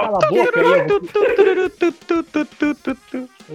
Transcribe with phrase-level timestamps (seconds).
[0.00, 0.86] Cala a boca aí.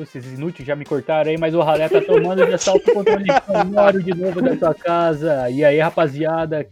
[0.02, 4.04] Esses inúteis já me cortaram aí, mas o Ralé tá tomando de assalto controle sonoro
[4.04, 5.50] de novo da sua casa.
[5.50, 6.68] E aí, rapaziada,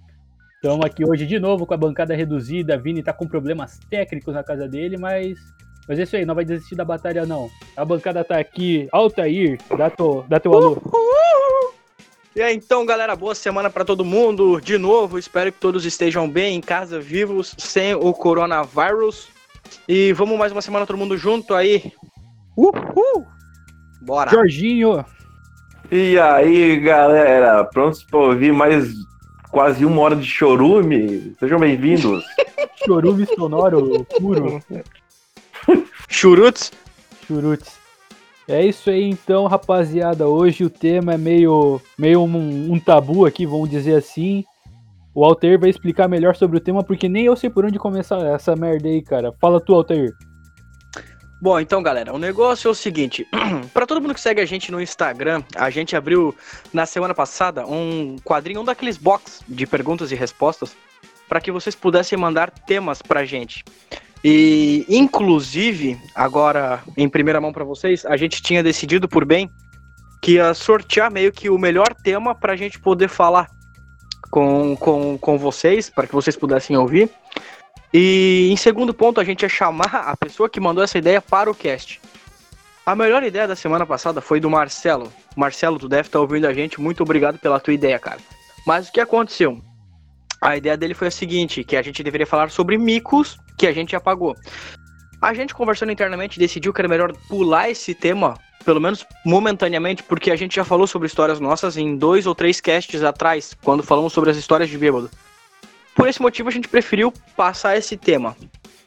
[0.55, 2.77] estamos aqui hoje de novo com a bancada reduzida.
[2.77, 5.37] Vini tá com problemas técnicos na casa dele, mas.
[5.87, 7.49] Mas é isso aí, não vai desistir da batalha, não.
[7.75, 8.87] A bancada tá aqui.
[8.91, 10.81] Altair, dá, to, dá teu alô.
[12.37, 14.61] E aí, então, galera, boa semana para todo mundo.
[14.61, 19.27] De novo, espero que todos estejam bem em casa, vivos, sem o coronavírus.
[19.89, 21.91] E vamos mais uma semana todo mundo junto aí.
[22.55, 23.25] Uhul!
[24.03, 24.29] Bora!
[24.29, 25.03] Jorginho,
[25.91, 28.87] E aí, galera, prontos pra ouvir mais
[29.49, 31.35] quase uma hora de chorume?
[31.39, 32.23] Sejam bem-vindos.
[32.85, 34.61] chorume sonoro puro.
[36.07, 36.71] Churutes.
[37.25, 37.76] Churutes.
[38.47, 40.25] É isso aí então, rapaziada.
[40.25, 44.45] Hoje o tema é meio, meio um, um tabu aqui, vamos dizer assim.
[45.13, 48.19] O Altair vai explicar melhor sobre o tema, porque nem eu sei por onde começar
[48.27, 49.33] essa merda aí, cara.
[49.41, 50.13] Fala tu, Altair.
[51.41, 53.27] Bom, então, galera, o negócio é o seguinte:
[53.73, 56.33] para todo mundo que segue a gente no Instagram, a gente abriu
[56.71, 60.75] na semana passada um quadrinho, um daqueles box de perguntas e respostas,
[61.27, 63.65] para que vocês pudessem mandar temas pra gente.
[64.29, 69.49] E, inclusive, agora em primeira mão para vocês, a gente tinha decidido por bem
[70.21, 73.47] que ia sortear meio que o melhor tema pra gente poder falar
[74.29, 77.09] com, com, com vocês, para que vocês pudessem ouvir.
[77.93, 81.49] E em segundo ponto, a gente ia chamar a pessoa que mandou essa ideia para
[81.49, 82.01] o cast.
[82.85, 85.09] A melhor ideia da semana passada foi do Marcelo.
[85.37, 88.19] Marcelo, tu deve estar ouvindo a gente, muito obrigado pela tua ideia, cara.
[88.65, 89.61] Mas o que aconteceu?
[90.41, 93.73] A ideia dele foi a seguinte, que a gente deveria falar sobre micos que a
[93.73, 94.35] gente apagou.
[95.21, 100.29] A gente conversando internamente decidiu que era melhor pular esse tema, pelo menos momentaneamente, porque
[100.29, 104.13] a gente já falou sobre histórias nossas em dois ou três casts atrás, quando falamos
[104.13, 105.09] sobre as histórias de bêbado.
[105.95, 108.35] Por esse motivo a gente preferiu passar esse tema.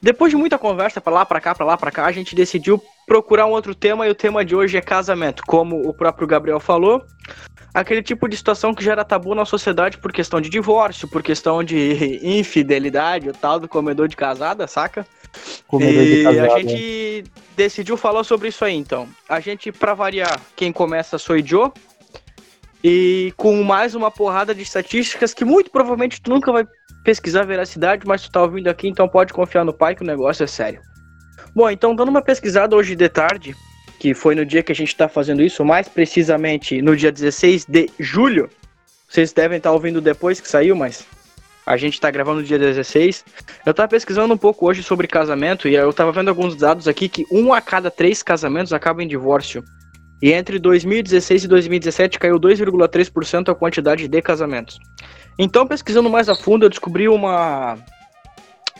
[0.00, 2.80] Depois de muita conversa pra lá, pra cá, pra lá, pra cá, a gente decidiu
[3.06, 5.42] procurar um outro tema e o tema de hoje é casamento.
[5.46, 7.04] Como o próprio Gabriel falou,
[7.72, 11.62] aquele tipo de situação que gera tabu na sociedade por questão de divórcio, por questão
[11.62, 15.06] de infidelidade, o tal do comedor de casada, saca?
[15.66, 17.24] Comedor de e casado, a gente
[17.56, 19.08] decidiu falar sobre isso aí, então.
[19.28, 21.70] A gente, pra variar, quem começa sou o Joe.
[22.82, 26.66] E com mais uma porrada de estatísticas que muito provavelmente tu nunca vai
[27.04, 30.06] pesquisar a veracidade, mas tu tá ouvindo aqui, então pode confiar no pai que o
[30.06, 30.80] negócio é sério.
[31.54, 33.54] Bom, então dando uma pesquisada hoje de tarde,
[34.00, 37.66] que foi no dia que a gente tá fazendo isso, mais precisamente no dia 16
[37.66, 38.48] de julho.
[39.06, 41.06] Vocês devem estar ouvindo depois que saiu, mas
[41.66, 43.22] a gente tá gravando no dia 16.
[43.66, 47.10] Eu tava pesquisando um pouco hoje sobre casamento e eu tava vendo alguns dados aqui
[47.10, 49.62] que um a cada três casamentos acaba em divórcio.
[50.22, 54.78] E entre 2016 e 2017 caiu 2,3% a quantidade de casamentos.
[55.38, 57.76] Então, pesquisando mais a fundo, eu descobri uma,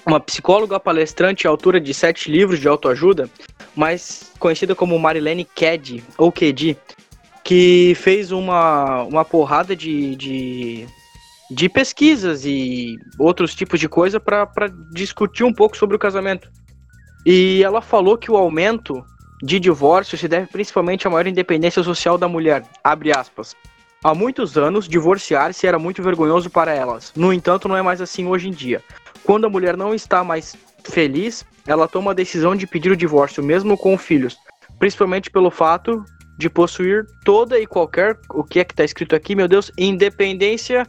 [0.06, 3.28] uma psicóloga palestrante, autora de sete livros de autoajuda,
[3.77, 6.77] mais conhecida como Marilene Ked, ou Kedi,
[7.44, 10.87] que fez uma, uma porrada de, de,
[11.50, 14.49] de pesquisas e outros tipos de coisa para
[14.93, 16.50] discutir um pouco sobre o casamento.
[17.25, 19.05] E ela falou que o aumento
[19.43, 22.65] de divórcio se deve principalmente à maior independência social da mulher.
[22.83, 23.55] Abre aspas.
[24.03, 27.12] Há muitos anos, divorciar-se era muito vergonhoso para elas.
[27.15, 28.83] No entanto, não é mais assim hoje em dia.
[29.31, 33.45] Quando a mulher não está mais feliz, ela toma a decisão de pedir o divórcio,
[33.45, 34.37] mesmo com filhos.
[34.77, 36.05] Principalmente pelo fato
[36.37, 40.85] de possuir toda e qualquer, o que é que está escrito aqui, meu Deus, independência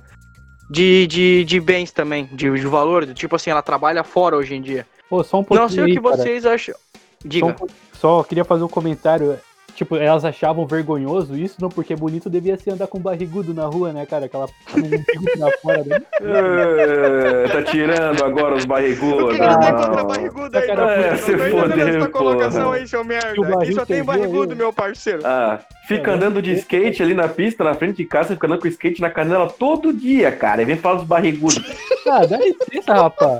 [0.71, 3.05] de, de, de bens também, de, de valor.
[3.13, 4.87] Tipo assim, ela trabalha fora hoje em dia.
[5.07, 6.17] Pô, só um pouquinho Não sei o que cara.
[6.17, 6.73] vocês acham.
[6.73, 6.81] Só,
[7.23, 7.45] Diga.
[7.45, 9.37] um po- só queria fazer um comentário.
[9.81, 13.91] Tipo, elas achavam vergonhoso isso, não, porque bonito devia ser andar com barrigudo na rua,
[13.91, 14.27] né, cara?
[14.27, 15.83] Aquela um pra fora.
[15.83, 16.01] Né?
[16.21, 19.23] É, tá tirando agora os barrigudos.
[19.23, 19.81] O que, que ele tem não.
[19.81, 23.41] contra barrigudo aí, Cara, é, Não fodeu, essa colocação aí, seu merda.
[23.41, 25.21] O Aqui só tem barrigudo, meu parceiro.
[25.25, 28.61] Ah, fica É, andando de skate ali na pista, na frente de casa, fica andando
[28.61, 30.61] com skate na canela todo dia, cara.
[30.61, 31.59] E vem falar dos barrigudos.
[32.07, 33.39] Ah, dá licença, rapaz.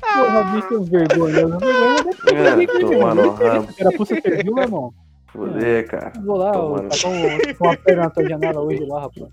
[0.00, 1.58] Porra, bicho vergonhoso.
[1.58, 3.68] Vergonha deve É, tomar no rabo.
[3.76, 4.94] Carapuça serviu, meu irmão.
[5.36, 6.12] Foder, cara.
[6.24, 9.28] Vou lá, tacar um, com uma perna na tua janela hoje lá, rapaz.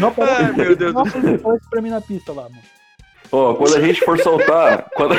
[0.00, 2.62] Não, pera Ai, meu Deus do Nossa, fala isso pra mim na pista lá, mano.
[3.30, 4.88] Ó, quando a gente for soltar.
[4.94, 5.14] Quando...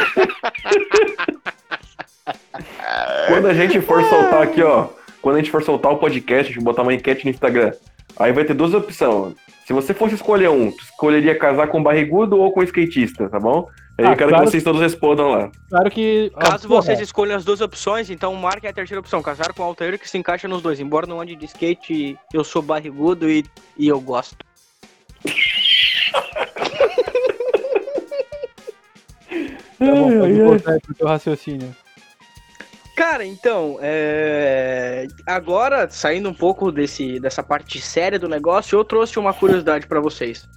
[3.27, 4.89] quando a gente for soltar aqui, ó.
[5.21, 7.71] Quando a gente for soltar o podcast, a gente botar uma enquete no Instagram.
[8.17, 9.35] Aí vai ter duas opções.
[9.65, 13.67] Se você fosse escolher um, escolheria casar com barrigudo ou com skatista, tá bom?
[13.97, 14.45] Aí Ah, eu quero claro.
[14.45, 15.51] que vocês todos respondam lá.
[15.69, 16.31] Claro que.
[16.39, 19.21] Caso porra, vocês escolham as duas opções, então marquem a terceira opção.
[19.23, 20.79] Casar com o Altair que se encaixa nos dois.
[20.79, 23.43] Embora não ande de skate, eu sou barrigudo e,
[23.77, 24.37] e eu gosto.
[29.79, 31.75] Tá bom, pode voltar pro teu raciocínio.
[32.95, 35.05] Cara, então, é...
[35.27, 39.99] agora, saindo um pouco desse, dessa parte séria do negócio, eu trouxe uma curiosidade pra
[39.99, 40.49] vocês.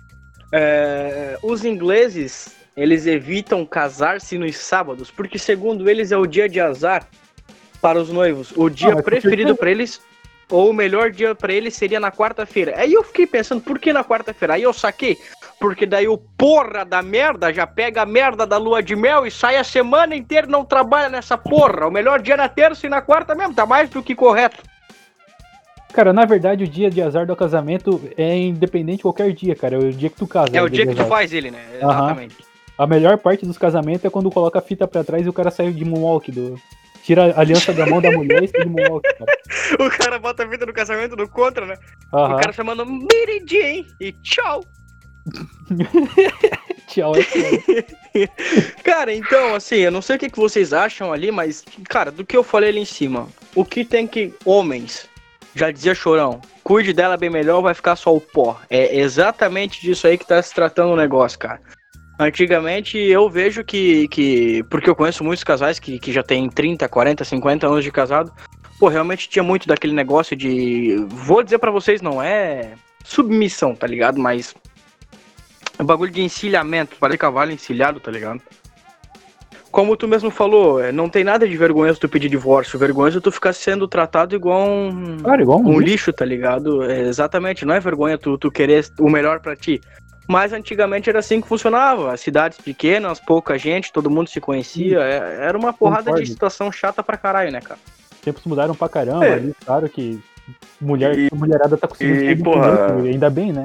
[0.55, 6.59] É, Os ingleses, eles evitam casar-se nos sábados, porque segundo eles é o dia de
[6.59, 7.07] azar
[7.81, 8.53] para os noivos.
[8.57, 10.01] O dia que preferido pra eles,
[10.51, 12.75] ou o melhor dia pra eles seria na quarta-feira.
[12.77, 14.55] Aí eu fiquei pensando, por que na quarta-feira?
[14.55, 15.19] Aí eu saquei,
[15.59, 19.31] porque daí o porra da merda já pega a merda da lua de mel e
[19.31, 21.87] sai a semana inteira e não trabalha nessa porra.
[21.87, 24.63] O melhor dia é na terça e na quarta mesmo, tá mais do que correto.
[25.93, 29.75] Cara, na verdade, o dia de azar do casamento é independente de qualquer dia, cara.
[29.75, 30.57] É o dia que tu casa.
[30.57, 31.63] É o de dia que tu faz ele, né?
[31.75, 32.50] Exatamente.
[32.81, 35.51] A melhor parte dos casamentos é quando coloca a fita pra trás e o cara
[35.51, 36.33] sai de moonwalk.
[36.33, 36.59] Do...
[37.03, 39.31] Tira a aliança da mão da mulher e sai de moonwalk, cara.
[39.87, 41.77] O cara bota a vida no casamento do contra, né?
[42.11, 42.37] Aham.
[42.37, 44.65] O cara chamando Miridim e tchau.
[46.89, 48.27] Tchau, é.
[48.83, 52.25] Cara, então, assim, eu não sei o que, que vocês acham ali, mas, cara, do
[52.25, 54.35] que eu falei ali em cima, o que tem que.
[54.45, 55.07] Homens,
[55.55, 58.61] já dizia Chorão, cuide dela bem melhor, vai ficar só o pó.
[58.69, 61.61] É exatamente disso aí que tá se tratando o negócio, cara.
[62.21, 64.07] Antigamente eu vejo que.
[64.09, 67.91] que porque eu conheço muitos casais que, que já têm 30, 40, 50 anos de
[67.91, 68.31] casado.
[68.79, 71.03] Pô, realmente tinha muito daquele negócio de.
[71.09, 72.73] Vou dizer pra vocês, não é
[73.03, 74.21] submissão, tá ligado?
[74.21, 74.55] Mas.
[75.79, 78.43] É bagulho de encilhamento, parece cavalo encilhado, tá ligado?
[79.71, 82.79] Como tu mesmo falou, é, não tem nada de vergonhoso tu pedir divórcio.
[82.79, 86.85] Vergonhoso é tu ficar sendo tratado igual um, Cara, igual um um lixo, tá ligado?
[86.85, 89.81] É, exatamente, não é vergonha tu, tu querer o melhor pra ti.
[90.29, 92.17] Mas antigamente era assim que funcionava.
[92.17, 94.99] Cidades pequenas, pouca gente, todo mundo se conhecia.
[95.01, 96.23] é- era uma porrada Concordo.
[96.25, 97.81] de situação chata pra caralho, né, cara?
[98.13, 99.27] Os tempos mudaram pra caramba.
[99.27, 99.35] É.
[99.35, 100.21] Ali, claro que
[100.81, 103.65] mulher, E- mulherada tá conseguindo e, porra, independente, ainda bem, né?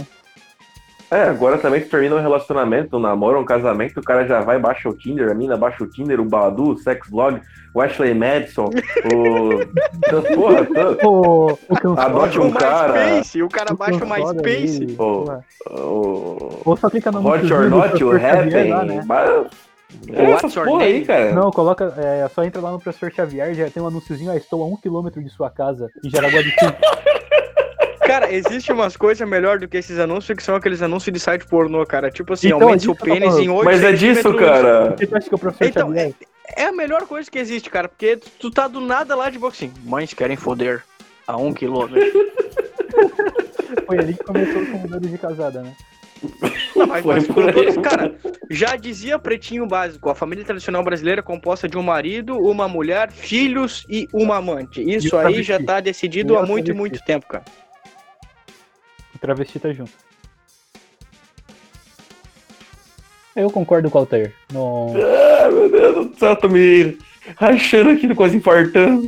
[1.11, 4.57] É, agora também que termina um relacionamento, um namoro, um casamento, o cara já vai,
[4.57, 7.39] baixa o Tinder, a mina baixa o Tinder, o Badu, o Sexblog,
[7.73, 8.65] o Ashley Madison,
[9.13, 9.65] o...
[10.35, 12.93] Porra, tanto- O, o Adote um o cara.
[12.93, 14.87] MySpace, o cara o baixa o MySpace.
[14.95, 15.45] porra.
[15.69, 16.61] o...
[16.65, 19.03] Ou só clica no Hot or do Not, o professor Xavier Happen, lá, né?
[19.05, 19.47] mas-
[20.11, 20.23] É,
[20.57, 21.31] your porra aí, cara.
[21.33, 24.63] Não, coloca, é, só entra lá no professor Xavier, já tem um anúnciozinho, ah, estou
[24.63, 26.73] a um quilômetro de sua casa, em Jaraguá do Sul.
[28.15, 31.45] Cara, existe umas coisas melhor do que esses anúncios que são aqueles anúncios de site
[31.47, 32.09] pornô, cara.
[32.09, 33.55] Tipo assim, Então, aumente é tô pênis em falando.
[33.57, 34.95] 8 Mas é disso, cara.
[34.97, 36.13] É o Então, Xavier?
[36.55, 39.53] É a melhor coisa que existe, cara, porque tu tá do nada lá de boca
[39.53, 39.73] assim.
[39.83, 40.81] Mães querem foder
[41.27, 41.99] a um quilômetro.
[43.85, 45.75] Foi ali que começou os convidados de casada, né?
[46.73, 48.15] Não, mas, Foi mas todos, cara,
[48.49, 53.11] já dizia Pretinho Básico, a família tradicional brasileira é composta de um marido, uma mulher,
[53.11, 54.81] filhos e uma amante.
[54.81, 57.43] Isso E o aí já tá decidido E o há muito e muito tempo, cara.
[59.25, 59.91] O travesti tá junto.
[63.35, 64.31] Eu concordo com o Altair.
[64.53, 64.93] Não...
[64.95, 66.95] Ah, meu Deus do céu, tô me
[67.35, 69.07] rachando aqui, quase infartando.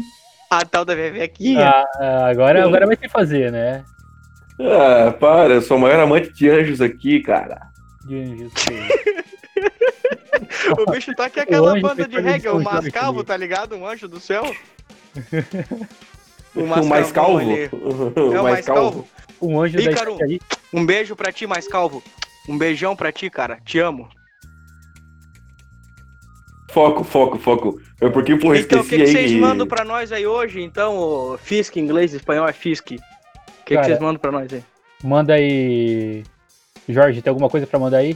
[0.49, 1.85] A tal da Vevequinha.
[1.99, 3.85] Ah, agora, agora vai ter que fazer, né?
[4.59, 7.61] Ah, para, eu sou o maior amante de anjos aqui, cara.
[8.05, 8.51] De anjos.
[10.77, 13.23] O bicho tá aqui aquela anjo banda de reggae, o Mascavo, comigo.
[13.23, 13.75] tá ligado?
[13.75, 14.43] Um anjo do céu.
[16.55, 17.39] O mais calvo.
[18.33, 19.07] É o mais calvo.
[19.41, 20.17] Um anjo da Ícaro.
[20.21, 20.39] aí.
[20.73, 22.03] Um beijo pra ti, mais calvo.
[22.47, 23.59] Um beijão pra ti, cara.
[23.63, 24.09] Te amo.
[26.69, 27.81] Foco, foco, foco.
[27.99, 30.97] Eu porque, porra, então, o esqueci que, que vocês mandam pra nós aí hoje, então?
[30.97, 32.91] O Fisk, inglês, espanhol é Fisk.
[32.91, 34.63] O que, que vocês mandam pra nós aí?
[35.03, 36.23] Manda aí.
[36.87, 38.15] Jorge, tem alguma coisa pra mandar aí?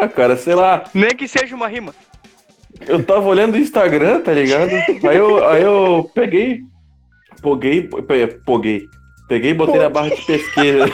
[0.00, 0.84] Ah, cara, sei lá.
[0.94, 1.94] Nem que seja uma rima.
[2.86, 4.72] Eu tava olhando o Instagram, tá ligado?
[5.08, 6.62] Aí eu, aí eu peguei.
[7.40, 7.88] Poguei.
[8.44, 8.86] Poguei.
[9.28, 10.84] Peguei e botei na barra de pesquisa.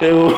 [0.00, 0.28] Eu.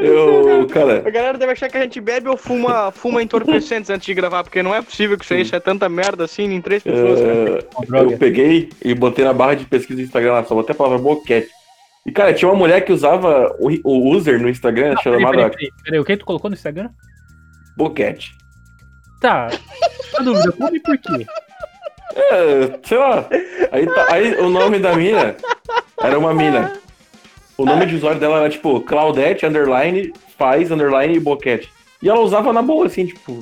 [0.00, 0.66] Eu.
[0.68, 1.02] Cara.
[1.06, 4.42] A galera deve achar que a gente bebe ou fuma, fuma entorpecentes antes de gravar,
[4.42, 7.20] porque não é possível que isso aí isso é tanta merda assim em três pessoas.
[7.20, 8.12] eh, Com droga.
[8.12, 10.98] Eu peguei e botei na barra de pesquisa do Instagram lá, só botei a palavra
[10.98, 11.48] boquete.
[12.06, 15.50] E, cara, tinha uma mulher que usava o, o user no Instagram Peraí, chamada peraí,
[15.50, 16.90] peraí, peraí, o que tu colocou no Instagram?
[17.76, 18.32] Boquete.
[19.20, 19.48] Tá.
[20.18, 21.24] A dúvida, como e por quê?
[22.14, 23.26] É, sei lá.
[23.70, 25.36] Aí, tá- aí o nome da mina
[26.00, 26.72] era uma mina.
[27.56, 31.70] O nome de usuário dela era tipo Claudette, underline, faz, underline e boquete.
[32.02, 33.38] E ela usava na boa, assim, tipo.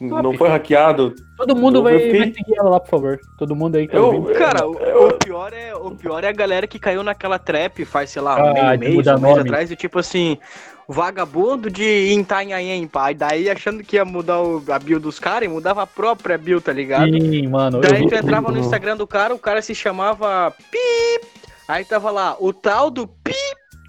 [0.00, 1.14] Não foi hackeado.
[1.36, 3.20] Todo mundo vai, fiquei- vai seguir ela lá, por favor.
[3.38, 4.36] Todo mundo aí que tá Eu- ouvindo.
[4.36, 7.84] Cara, o, eu- o pior é, o pior é a galera que caiu naquela trap
[7.84, 10.36] faz, sei lá, Ah, um meio de mês, um mês atrás, e tipo assim,
[10.88, 13.14] vagabundo de Intanhaém, pai.
[13.14, 16.72] Daí achando que ia mudar o- a bio dos caras mudava a própria bio, tá
[16.72, 17.10] ligado?
[17.12, 17.80] Sim, mano.
[17.80, 18.58] Daí tu entrava no.
[18.58, 21.26] Instagram do cara, o cara se chamava Pip.
[21.68, 23.36] Aí tava lá, o tal do Pip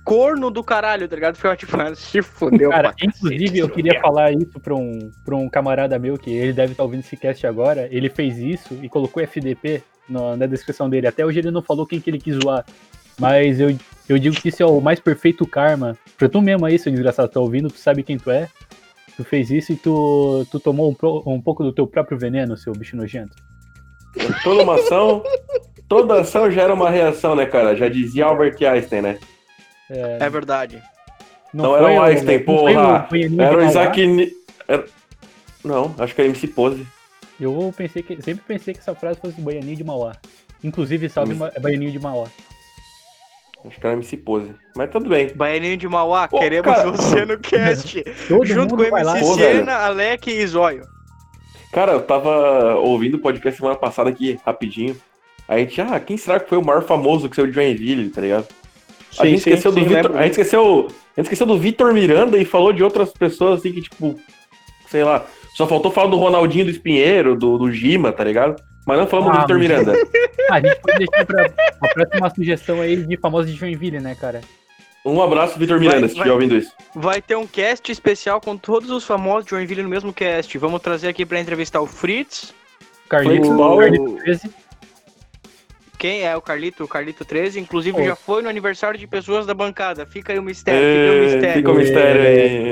[0.04, 1.36] corno do caralho, tá ligado?
[1.36, 2.70] Foi tipo, mano, se fodeu.
[2.70, 6.30] Cara, pra inclusive cacete, eu queria falar isso pra um, pra um camarada meu, que
[6.30, 7.88] ele deve estar ouvindo esse cast agora.
[7.92, 11.08] Ele fez isso e colocou FDP no- na descrição dele.
[11.08, 12.64] Até hoje ele não falou quem que ele quis zoar.
[13.20, 13.75] Mas eu,
[14.08, 15.98] eu digo que isso é o mais perfeito karma.
[16.18, 18.48] Pra tu mesmo aí, seu desgraçado, tá ouvindo, tu sabe quem tu é.
[19.18, 22.58] Tu fez isso e tu, tu tomou um, pro- um pouco do teu próprio veneno,
[22.58, 23.34] seu bicho nojento.
[24.44, 25.24] Toda uma ação,
[25.88, 27.76] toda ação gera uma reação, né, cara?
[27.76, 29.20] Já dizia Albert Einstein, né?
[29.90, 30.82] É verdade.
[31.54, 33.06] Não era o Einstein, não foi porra.
[33.08, 33.62] o Baianinho de Era o?
[33.66, 34.08] Isaac.
[34.08, 34.32] Ni-
[34.68, 34.86] era-
[35.64, 36.86] Não, acho que era MC Pose.
[37.40, 40.16] Eu pensei que, sempre pensei que essa frase fosse Baianinho de Mauá.
[40.64, 41.38] Inclusive, salve Hum.
[41.38, 42.28] Ma- Baianinho de Mauá.
[43.67, 44.53] Acho que era MC Pose.
[44.75, 45.31] Mas tudo bem.
[45.36, 46.91] Baianinho de Mauá, Pô, queremos cara.
[46.91, 48.03] você no cast.
[48.43, 48.84] Junto com.
[48.84, 49.34] MC Pô.
[49.34, 50.84] Siena, Alec e Zóio.
[51.72, 54.95] Cara, eu tava ouvindo o podcast semana passada aqui, rapidinho.
[55.48, 58.10] Aí a gente, ah, quem será que foi o maior famoso que saiu de Joinville,
[58.10, 58.48] tá ligado?
[59.19, 62.45] a, gente esqueceu do Vitor, a gente esqueceu, a gente esqueceu do Vitor Miranda e
[62.45, 64.19] falou de outras pessoas assim que, tipo,
[64.88, 68.62] sei lá, só faltou falar do Ronaldinho do Espinheiro, do, do Gima, tá ligado?
[68.86, 69.94] Mas não falamos do Ah, Vitor mas- Miranda.
[70.51, 71.51] A gente pode deixar pra
[71.82, 74.42] a próxima sugestão aí de famosos de Joinville, né, cara?
[75.04, 76.72] Um abraço, Vitor Miranda, Vai- se estiver ouvindo isso.
[76.96, 80.56] Vai ter um cast especial com todos os famosos de Joinville no mesmo cast.
[80.58, 82.54] Vamos trazer aqui pra entrevistar o Fritz.
[83.10, 83.92] Carlito, Flex Power.
[83.92, 84.50] Carlito 13.
[85.98, 86.84] Quem é o Carlito?
[86.84, 87.60] O Carlito 13.
[87.60, 90.06] Inclusive, já foi no aniversário de pessoas da bancada.
[90.06, 90.80] Fica aí o mistério.
[90.82, 91.54] Fica aí o É, mistério.
[91.56, 92.22] Fica o mistério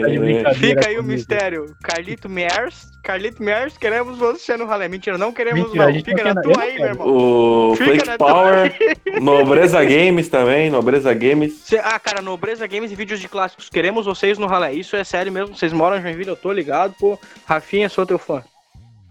[0.01, 0.19] Tá de aí.
[0.19, 1.75] brincadeira Fica aí o mistério.
[1.83, 2.91] Carlito Mers.
[3.03, 4.87] Carlito Mers, queremos você no ralé.
[4.87, 5.93] Mentira, não queremos Mentira, não.
[6.03, 7.07] Fica na tua aí, meu irmão.
[7.07, 8.73] O Fica Flex Power,
[9.21, 11.53] Nobreza Games também, Nobreza Games.
[11.65, 13.67] Cê- ah, cara, Nobreza Games e vídeos de clássicos.
[13.69, 14.71] Queremos vocês no ralé.
[14.73, 15.53] Isso é sério mesmo.
[15.55, 17.19] Vocês moram em Joinville, eu tô ligado, pô.
[17.45, 18.41] Rafinha, sou teu fã.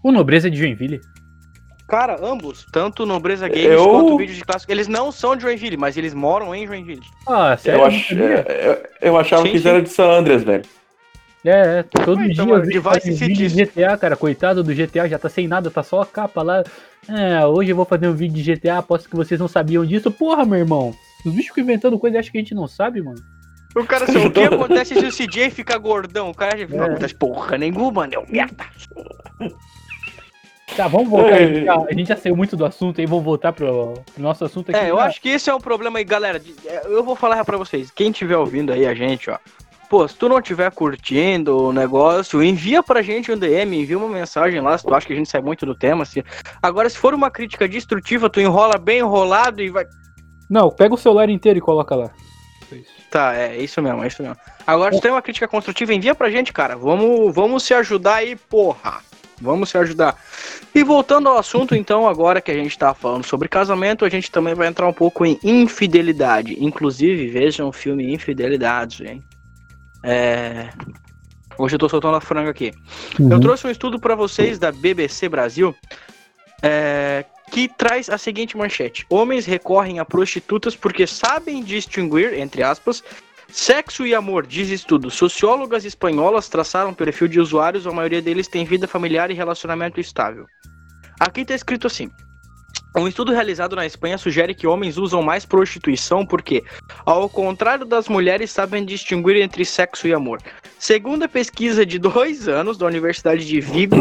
[0.03, 0.99] O Nobreza é de Joinville.
[1.93, 5.77] Cara, ambos, tanto Nobreza Games Eu- quanto vídeos de clássicos, eles não são de Joinville,
[5.77, 7.03] mas eles moram em Joinville.
[7.27, 7.77] Ah, sério?
[7.77, 8.45] Eu, não ach, sabia?
[8.47, 8.67] é,
[9.01, 9.67] eu, eu achava Sim, que sim.
[9.69, 10.63] era de San Andreas, velho.
[11.45, 13.65] É, é, todo Ah, dia então, eu mano, vejo Device vídeo de.
[13.65, 14.15] GTA, cara.
[14.15, 16.63] Coitado do GTA, já tá sem nada, tá só a capa lá.
[17.07, 20.09] É, hoje eu vou fazer um vídeo de GTA, aposto que vocês não sabiam disso.
[20.09, 20.95] Porra, meu irmão.
[21.25, 23.19] Os bichos ficam inventando coisa e acham que a gente não sabe, mano.
[23.75, 26.29] O cara, assim, o que acontece se o CJ fica gordão?
[26.29, 26.87] O cara não É.
[26.87, 28.15] acontece porra nenhuma, né?
[28.29, 28.65] merda.
[30.75, 31.33] Tá, vamos voltar.
[31.33, 31.47] A É.
[31.47, 34.43] gente, já, a gente já saiu muito do assunto aí, vamos voltar pro, pro nosso
[34.43, 34.79] assunto aqui.
[34.79, 36.41] É, eu Ah, acho que esse é o problema aí, galera.
[36.65, 37.91] é, Eu vou falar pra vocês.
[37.91, 39.37] Quem estiver ouvindo aí a gente, ó.
[39.89, 44.09] Pô, se tu não estiver curtindo o negócio, envia pra gente um DM, envia uma
[44.09, 46.03] mensagem lá, se tu acha que a gente sai muito do tema.
[46.05, 46.23] Se...
[46.63, 49.85] Agora, se for uma crítica destrutiva, tu enrola bem enrolado e vai.
[50.49, 52.09] Não, pega o celular inteiro e coloca lá.
[53.11, 54.35] Tá, é isso mesmo, é isso mesmo.
[54.65, 56.75] Agora, se tem uma crítica construtiva, envia pra gente, cara.
[56.75, 59.01] Vamos, vamos se ajudar aí, porra.
[59.41, 60.17] Vamos se ajudar.
[60.73, 64.31] E voltando ao assunto, então, agora que a gente tá falando sobre casamento, a gente
[64.31, 66.57] também vai entrar um pouco em infidelidade.
[66.63, 69.23] Inclusive, vejam o filme Infidelidades, hein?
[70.03, 70.69] É...
[71.57, 72.73] Hoje eu tô soltando a franga aqui.
[73.19, 73.31] Uhum.
[73.31, 75.75] Eu trouxe um estudo para vocês da BBC Brasil
[76.63, 83.03] é, que traz a seguinte manchete: Homens recorrem a prostitutas porque sabem distinguir, entre aspas,
[83.53, 85.11] sexo e amor, diz estudo.
[85.11, 89.99] Sociólogas espanholas traçaram um perfil de usuários, a maioria deles tem vida familiar e relacionamento
[89.99, 90.45] estável.
[91.19, 92.09] Aqui tá escrito assim.
[92.95, 96.63] Um estudo realizado na Espanha sugere que homens usam mais prostituição porque,
[97.05, 100.39] ao contrário das mulheres, sabem distinguir entre sexo e amor.
[100.77, 103.95] Segundo a pesquisa de dois anos da Universidade de Vigo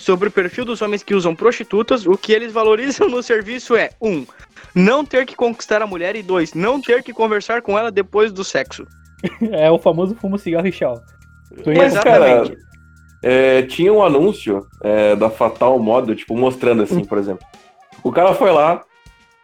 [0.00, 3.90] sobre o perfil dos homens que usam prostitutas, o que eles valorizam no serviço é:
[4.00, 4.26] um,
[4.74, 8.32] não ter que conquistar a mulher, e dois, não ter que conversar com ela depois
[8.32, 8.86] do sexo.
[9.52, 10.98] É o famoso fumo, cigarro e tchau.
[11.66, 12.02] Exatamente.
[12.02, 12.56] cara,
[13.22, 17.46] é, tinha um anúncio é, da Fatal Model, tipo, mostrando assim, por exemplo.
[18.02, 18.82] O cara foi lá,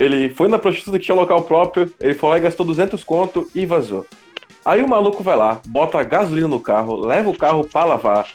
[0.01, 3.51] ele foi na prostituta que tinha local próprio, ele foi lá e gastou 200 conto
[3.55, 4.07] e vazou.
[4.65, 8.27] Aí o maluco vai lá, bota gasolina no carro, leva o carro pra lavar,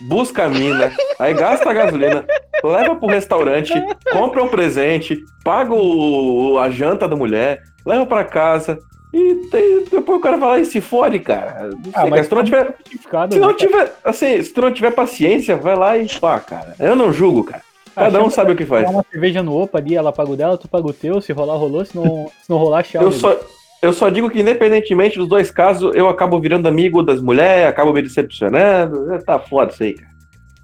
[0.00, 2.24] busca a mina, aí gasta a gasolina,
[2.62, 3.72] leva pro restaurante,
[4.12, 8.78] compra um presente, paga o- a janta da mulher, leva pra casa
[9.12, 11.70] e tem- depois o cara vai lá e se fode, cara.
[11.72, 14.72] Não Ah, mas se não tiver, justificado, se não né, tiver, assim, se tu não
[14.72, 16.74] tiver paciência, vai lá e pá, cara.
[16.78, 17.62] Eu não julgo, cara.
[17.94, 18.90] Cada um chama- sabe o que faz.
[18.90, 21.56] Uma cerveja no Opa ali, ela paga o dela, tu paga o teu, se rolar,
[21.56, 23.00] rolou, se não, se não rolar, tchau.
[23.00, 23.20] Eu amigo.
[23.20, 23.34] só,
[23.82, 27.92] eu só digo que, independentemente dos dois casos, eu acabo virando amigo das mulheres, acabo
[27.92, 29.14] me decepcionando.
[29.14, 30.16] É, Tá foda isso aí, cara.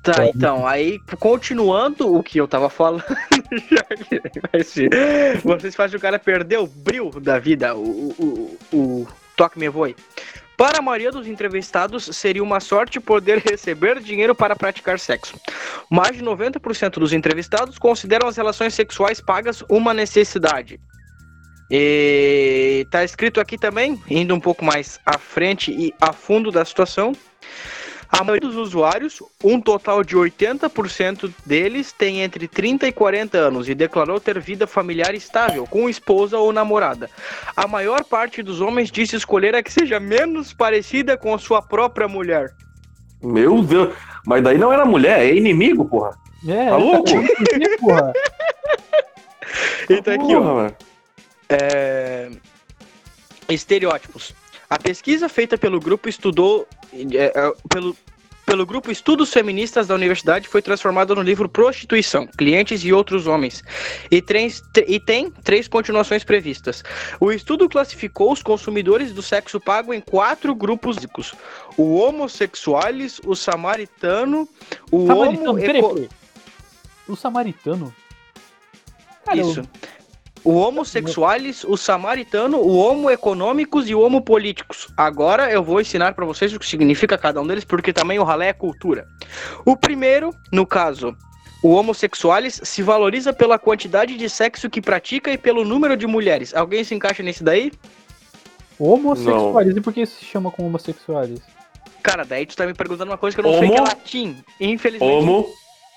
[0.03, 3.05] Tá, então, aí, continuando o que eu tava falando,
[5.45, 9.69] vocês fazem o cara perder o brilho da vida, o, o, o, o toque me
[9.69, 9.95] voe.
[10.57, 15.39] Para a maioria dos entrevistados, seria uma sorte poder receber dinheiro para praticar sexo.
[15.89, 20.81] Mais de 90% dos entrevistados consideram as relações sexuais pagas uma necessidade.
[21.75, 26.67] E tá escrito aqui também, indo um pouco mais à frente e a fundo da
[26.67, 27.13] situação.
[28.11, 33.71] A maioria dos usuários, um total de 80% deles, tem entre 30 e 40 anos
[33.71, 37.09] e declarou ter vida familiar estável, com esposa ou namorada.
[37.57, 41.63] A maior parte dos homens disse escolher a que seja menos parecida com a sua
[41.63, 42.53] própria mulher.
[43.23, 43.95] Meu Deus.
[44.27, 46.11] Mas daí não era mulher, é inimigo, porra.
[46.47, 47.09] É, Tá louco?
[47.81, 48.13] porra.
[49.89, 50.41] Então aqui, ó.
[50.41, 50.77] Porra, mano.
[51.53, 52.31] É,
[53.49, 54.33] Estereótipos.
[54.71, 57.95] A pesquisa feita pelo grupo estudou é, é, pelo,
[58.47, 63.63] pelo grupo Estudos Feministas da Universidade foi transformada no livro Prostituição, Clientes e Outros Homens.
[64.11, 66.83] E, três- tr- e tem três continuações previstas.
[67.21, 70.97] O estudo classificou os consumidores do sexo pago em quatro grupos
[71.77, 74.49] o homossexuales, o samaritano,
[74.91, 76.09] o Samaritano, homo peraí, peraí.
[77.09, 77.95] O samaritano?
[79.27, 79.63] Cara, eu- Isso.
[80.45, 84.89] O homossexuales, o samaritano, o homo econômicos e o homo políticos.
[84.97, 88.25] Agora eu vou ensinar pra vocês o que significa cada um deles, porque também o
[88.25, 89.07] ralé é cultura.
[89.65, 91.17] O primeiro, no caso,
[91.63, 96.53] o homossexuales se valoriza pela quantidade de sexo que pratica e pelo número de mulheres.
[96.55, 97.71] Alguém se encaixa nesse daí?
[98.79, 99.77] Homossexuais.
[99.77, 101.41] E por que se chama com homossexuais?
[102.03, 103.85] Cara, daí tu tá me perguntando uma coisa que eu não sei que é Homo-
[103.89, 104.37] latim.
[104.61, 105.13] Infelizmente.
[105.13, 105.47] Homo,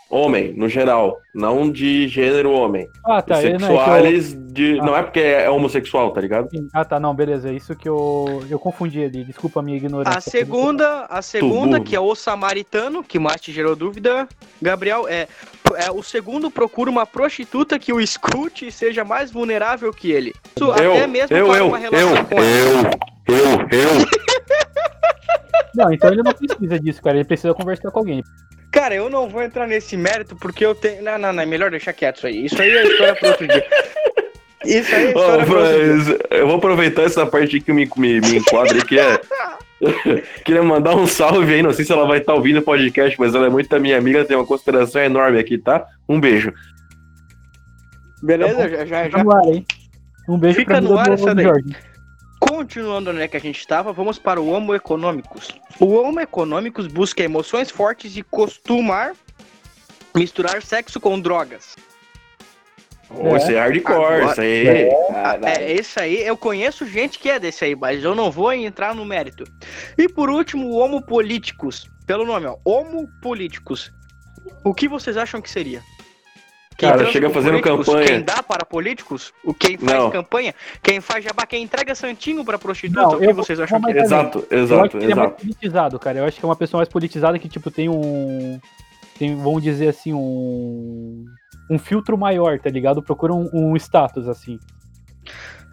[0.10, 1.18] homem, no geral.
[1.34, 2.88] Não de gênero homem.
[3.06, 3.42] Ah, tá.
[3.42, 4.80] é, não, é eu- Sexuales de.
[4.80, 4.86] Ah.
[4.86, 6.50] Não é porque é homossexual, tá ligado?
[6.50, 6.68] Sim.
[6.74, 7.50] Ah, tá, não, beleza.
[7.50, 9.24] É isso que eu, eu confundi ali.
[9.24, 10.18] Desculpa a minha ignorância.
[10.18, 14.28] A segunda, a segunda, que é o samaritano, que mais te gerou dúvida,
[14.62, 15.28] Gabriel, é,
[15.76, 20.34] é o segundo procura uma prostituta que o escute e seja mais vulnerável que ele.
[20.56, 22.90] Isso Eu, até mesmo eu, para eu, uma relação eu, com ela.
[23.28, 23.46] eu, eu,
[23.80, 24.25] eu.
[25.76, 27.18] Não, então ele não precisa disso, cara.
[27.18, 28.24] Ele precisa conversar com alguém.
[28.72, 31.04] Cara, eu não vou entrar nesse mérito porque eu tenho.
[31.04, 32.46] Não, não, não, é melhor deixar quieto isso aí.
[32.46, 33.66] Isso aí é história para outro dia.
[34.66, 36.20] Isso aí é história pra outro dia.
[36.32, 39.20] eu vou aproveitar essa parte que me, me, me enquadra que é.
[40.44, 43.36] Queria mandar um salve aí, não sei se ela vai estar ouvindo o podcast, mas
[43.36, 45.86] ela é muito minha amiga, tem uma consideração enorme aqui, tá?
[46.08, 46.54] Um beijo.
[48.24, 48.70] Beleza?
[48.70, 49.24] Já, já, Fica já.
[49.24, 49.66] no ar, hein?
[50.28, 51.46] Um beijo Fica pra no ar essa daí.
[51.46, 51.76] Jorge.
[52.56, 55.50] Continuando onde é que a gente estava, vamos para o Homo Econômicos.
[55.78, 59.14] O Homo Econômicos busca emoções fortes e costumar
[60.16, 61.76] misturar sexo com drogas.
[63.10, 64.68] Ô, Isso é hardcore, isso aí.
[65.44, 68.96] É, esse aí, eu conheço gente que é desse aí, mas eu não vou entrar
[68.96, 69.44] no mérito.
[69.98, 71.90] E por último, o Homo Políticos.
[72.08, 72.56] Pelo nome, ó.
[72.64, 73.92] Homo Políticos.
[74.64, 75.84] O que vocês acham que seria?
[76.78, 78.06] Cara, chega fazendo campanha.
[78.08, 79.34] Quem dá para políticos?
[79.44, 80.12] O quem faz Não.
[80.12, 80.54] campanha?
[80.84, 81.46] Quem faz jabá?
[81.46, 83.02] Quem entrega santinho pra prostituta?
[83.02, 84.02] Não, o que eu- vocês acham que é?
[84.02, 85.42] Exato, eu acho exato, que ele é mais exato.
[85.46, 86.18] politizado, cara.
[86.20, 88.60] Eu acho que é uma pessoa mais politizada que, tipo, tem um.
[89.18, 91.24] Tem, vamos dizer assim, um.
[91.72, 93.02] Um filtro maior, tá ligado?
[93.02, 94.60] Procura um, um status, assim.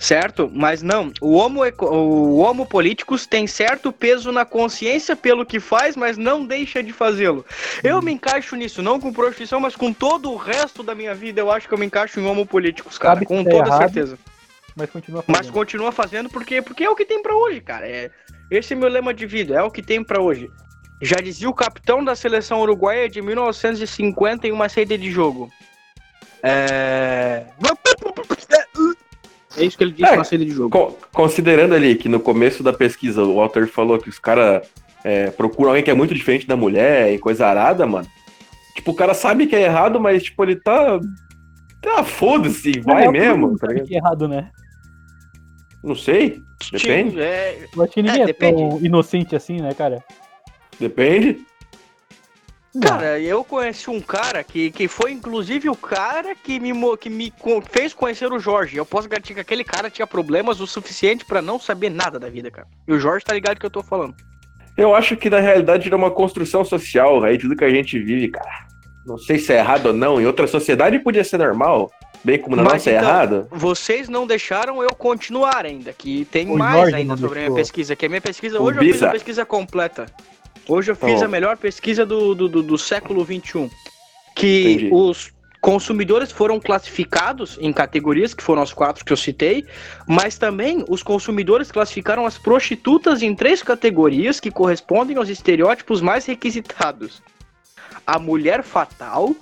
[0.02, 0.50] Certo?
[0.52, 5.94] Mas não, o homo, o homo políticos tem certo peso na consciência pelo que faz,
[5.94, 7.46] mas não deixa de fazê-lo.
[7.84, 11.40] Eu me encaixo nisso, não com prostituição, mas com todo o resto da minha vida,
[11.40, 13.78] eu acho que eu me encaixo em homo políticos, cara, Sabe com tá toda errado,
[13.78, 14.18] certeza.
[14.74, 15.52] Mas continua Mas fazendo.
[15.52, 17.88] continua fazendo porque, porque é o que tem pra hoje, cara.
[17.88, 18.10] É,
[18.50, 20.50] esse é meu lema de vida, é o que tem pra hoje.
[21.00, 25.48] Já dizia o capitão da seleção uruguaia de 1950 em uma saída de jogo.
[26.42, 27.44] É.
[29.56, 30.70] É isso que ele disse É, na saída de jogo.
[30.70, 34.66] Co- considerando ali que no começo da pesquisa o autor falou que os caras
[35.36, 38.06] procuram alguém que é muito diferente da mulher e coisa arada, mano.
[38.74, 40.98] Tipo, o cara sabe que é errado, mas, tipo, ele tá.
[41.84, 44.48] Ah, foda-se, vai É, mesmo, tá que é errado, né?
[45.82, 46.40] Não sei.
[46.70, 47.20] Depende.
[47.20, 50.02] É, Eu acho que ninguém É, é, tão inocente assim, né, cara?
[50.78, 51.44] Depende.
[52.80, 57.32] Cara, eu conheci um cara que, que foi inclusive o cara que me, que me
[57.70, 58.76] fez conhecer o Jorge.
[58.78, 62.30] Eu posso garantir que aquele cara tinha problemas o suficiente pra não saber nada da
[62.30, 62.66] vida, cara.
[62.88, 64.14] E o Jorge tá ligado que eu tô falando.
[64.74, 68.28] Eu acho que na realidade é uma construção social, aí tudo que a gente vive,
[68.28, 68.66] cara.
[69.04, 70.18] Não sei se é errado ou não.
[70.18, 71.90] Em outra sociedade podia ser normal.
[72.24, 73.48] Bem como na Mas nossa é então, errado.
[73.50, 77.54] Vocês não deixaram eu continuar ainda, que tem O mais Jorge ainda sobre a minha
[77.54, 80.06] pesquisa, que a minha pesquisa, O hoje eu fiz a pesquisa completa.
[80.68, 81.24] Hoje eu Tá fiz bom.
[81.24, 83.70] a melhor pesquisa do, do, do, do século XXI.
[84.34, 84.90] Que Entendi.
[84.92, 89.64] os consumidores foram classificados em categorias, que foram as quatro que eu citei,
[90.08, 96.26] mas também os consumidores classificaram as prostitutas em três categorias que correspondem aos estereótipos mais
[96.26, 97.22] requisitados.
[98.04, 99.36] A mulher fatal,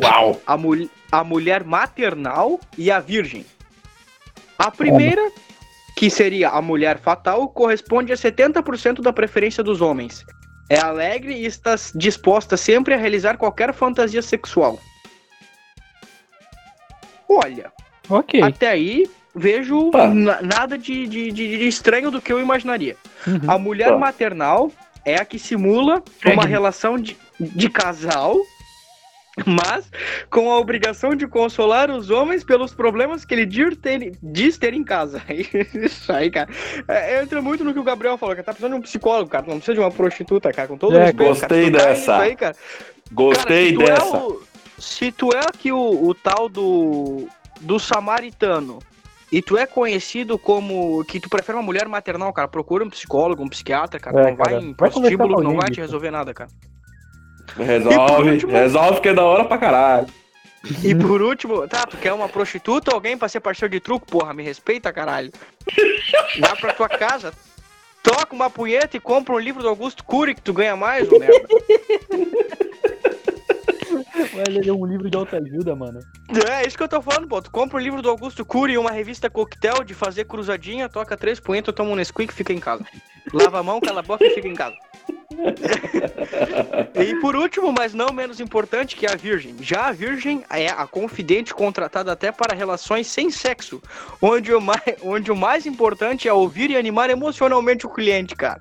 [0.00, 0.40] Uau!
[0.44, 3.46] a, mul a mulher maternal e a virgem.
[4.58, 5.30] A primeira,
[6.00, 10.24] que seria a mulher fatal, corresponde a 70% da preferência dos homens.
[10.70, 14.80] É alegre e está disposta sempre a realizar qualquer fantasia sexual.
[17.28, 17.70] Olha,
[18.08, 18.40] Ok.
[18.42, 20.06] até aí vejo Tá.
[20.08, 22.96] na- nada de, de, de- de estranho do que eu imaginaria.
[23.26, 23.50] Uhum.
[23.50, 23.98] A mulher Tá.
[23.98, 24.72] maternal
[25.04, 28.38] é a que simula uma relação de, de casal,
[29.46, 29.90] mas
[30.30, 34.74] com a obrigação de consolar os homens pelos problemas que ele diz ter, diz ter
[34.74, 35.22] em casa.
[35.74, 36.48] Isso aí, cara.
[36.88, 39.46] É, entra muito no que o Gabriel falou, que tá precisando de um psicólogo, cara.
[39.46, 40.68] Não precisa de uma prostituta, cara.
[40.68, 41.28] Com todo É, respeito, cara.
[41.30, 42.16] gostei tá dessa.
[42.18, 42.56] aí, cara,
[43.12, 44.16] Gostei Cara, tu dessa.
[44.16, 44.42] É o,
[44.78, 47.28] se tu é aqui o, o tal do,
[47.60, 48.78] do samaritano
[49.30, 53.42] e tu é conhecido como que tu prefere uma mulher maternal, cara, procura um psicólogo,
[53.42, 54.20] um psiquiatra, cara.
[54.20, 54.62] É, não vai cara.
[54.62, 56.50] em Vai conversar prostíbulo, não vai te resolver nada, cara.
[57.56, 60.06] Resolve, último- resolve que é da hora pra caralho.
[60.84, 64.06] E por último, tá, tu quer uma prostituta ou alguém pra ser parceiro de truco?
[64.06, 65.30] Porra, me respeita, caralho.
[66.38, 67.32] Vai pra tua casa,
[68.02, 71.18] toca uma punheta e compra um livro do Augusto Cury que tu ganha mais, ô
[71.18, 71.48] merda.
[74.34, 75.98] Vai ler um livro de autoajuda, mano.
[76.48, 77.40] É, isso que eu tô falando, pô.
[77.40, 81.16] Tu compra o livro do Augusto Cury e uma revista coquetel de fazer cruzadinha, toca
[81.16, 82.84] três punhetas, toma um Nesquik e fica em casa.
[83.32, 84.76] Lava a mão, cala a boca e fica em casa.
[86.94, 89.56] e por último, mas não menos importante, que é a virgem.
[89.60, 93.80] Já a virgem é a confidente contratada até para relações sem sexo,
[94.20, 98.60] onde o mais, onde o mais importante é ouvir e animar emocionalmente o cliente, cara.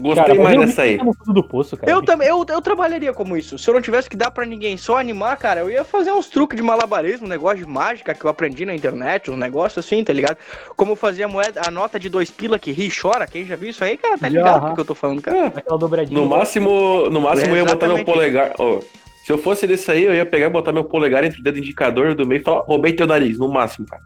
[0.00, 0.98] Gostei Cara, mais dessa aí.
[1.26, 1.90] do poço, cara.
[1.90, 3.58] Eu também, eu, eu trabalharia como isso.
[3.58, 6.28] Se eu não tivesse que dar pra ninguém só animar, cara, eu ia fazer uns
[6.28, 10.02] truques de malabarismo, um negócio de mágica que eu aprendi na internet, um negócio assim,
[10.02, 10.36] tá ligado?
[10.76, 13.26] Como fazer a moeda, a nota de dois pila que ri e chora.
[13.26, 15.48] Quem já viu isso aí, cara, tá ligado o que, que eu tô falando, cara?
[15.48, 16.18] Aquela dobradinha.
[16.18, 18.52] No máximo, no máximo eu ia botar meu polegar.
[18.58, 18.80] ó,
[19.24, 21.58] se eu fosse desse aí, eu ia pegar e botar meu polegar entre o dedo
[21.58, 24.02] indicador do meio e falar, roubei teu nariz, no máximo, cara.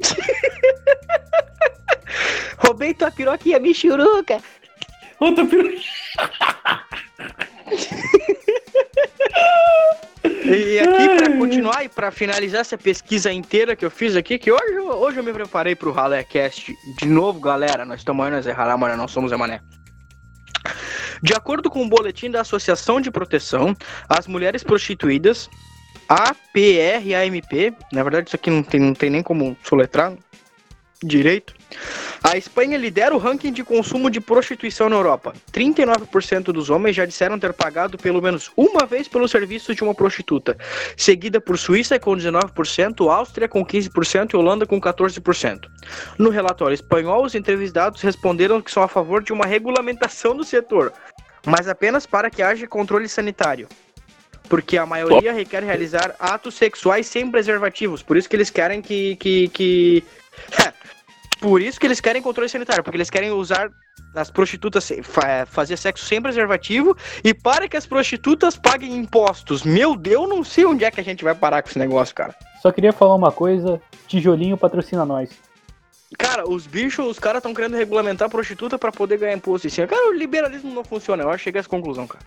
[2.58, 4.38] Roubei tua piroquinha, michuruca.
[5.20, 5.70] Outra piru...
[10.44, 14.50] E aqui, pra continuar e pra finalizar essa pesquisa inteira que eu fiz aqui, que
[14.52, 17.84] hoje, eu- hoje eu me preparei pro Ralécast de novo, galera.
[17.84, 19.60] Nós estamos aí na Zé Ralé, mas nós somos Zé Mané.
[21.22, 23.74] De acordo com o boletim da Associação de Proteção,
[24.08, 25.48] as mulheres prostituídas,
[26.08, 30.12] APRAMP, na verdade isso aqui não tem, não tem nem como soletrar
[31.02, 31.54] direito,
[32.22, 35.34] a Espanha lidera o ranking de consumo de prostituição na Europa.
[35.52, 39.94] 39% dos homens já disseram ter pagado pelo menos uma vez pelo serviço de uma
[39.94, 40.56] prostituta,
[40.96, 45.68] seguida por Suíça com 19%, Áustria com 15% e Holanda com 14%.
[46.18, 50.92] No relatório espanhol, os entrevistados responderam que são a favor de uma regulamentação do setor,
[51.44, 53.68] mas apenas para que haja controle sanitário.
[54.48, 58.02] Porque a maioria requer realizar atos sexuais sem preservativos.
[58.02, 59.16] Por isso que eles querem que.
[59.16, 60.04] que, que...
[61.46, 62.82] Por isso que eles querem controle sanitário.
[62.82, 63.70] Porque eles querem usar
[64.16, 64.90] as prostitutas,
[65.46, 66.96] fazer sexo sem preservativo.
[67.22, 69.62] E para que as prostitutas paguem impostos.
[69.62, 72.12] Meu Deus, eu não sei onde é que a gente vai parar com esse negócio,
[72.12, 72.34] cara.
[72.60, 75.30] Só queria falar uma coisa: tijolinho patrocina nós.
[76.18, 79.70] Cara, os bichos, os caras estão querendo regulamentar a prostituta pra poder ganhar imposto em
[79.70, 79.86] cima.
[79.86, 81.22] Cara, o liberalismo não funciona.
[81.22, 82.24] Eu acho que cheguei a essa conclusão, cara.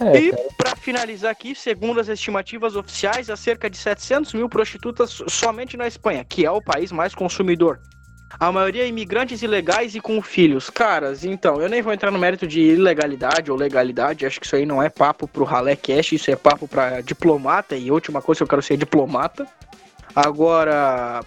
[0.00, 5.22] É, E para finalizar aqui, segundo as estimativas oficiais, há cerca de 700 mil prostitutas
[5.28, 7.80] somente na Espanha, que é o país mais consumidor.
[8.38, 10.68] A maioria imigrantes ilegais e com filhos.
[10.68, 14.56] Caras, então, eu nem vou entrar no mérito de ilegalidade ou legalidade, acho que isso
[14.56, 18.40] aí não é papo pro Ralé Cash, isso é papo pra diplomata, e última coisa
[18.40, 19.46] que eu quero ser diplomata.
[20.16, 21.20] Agora,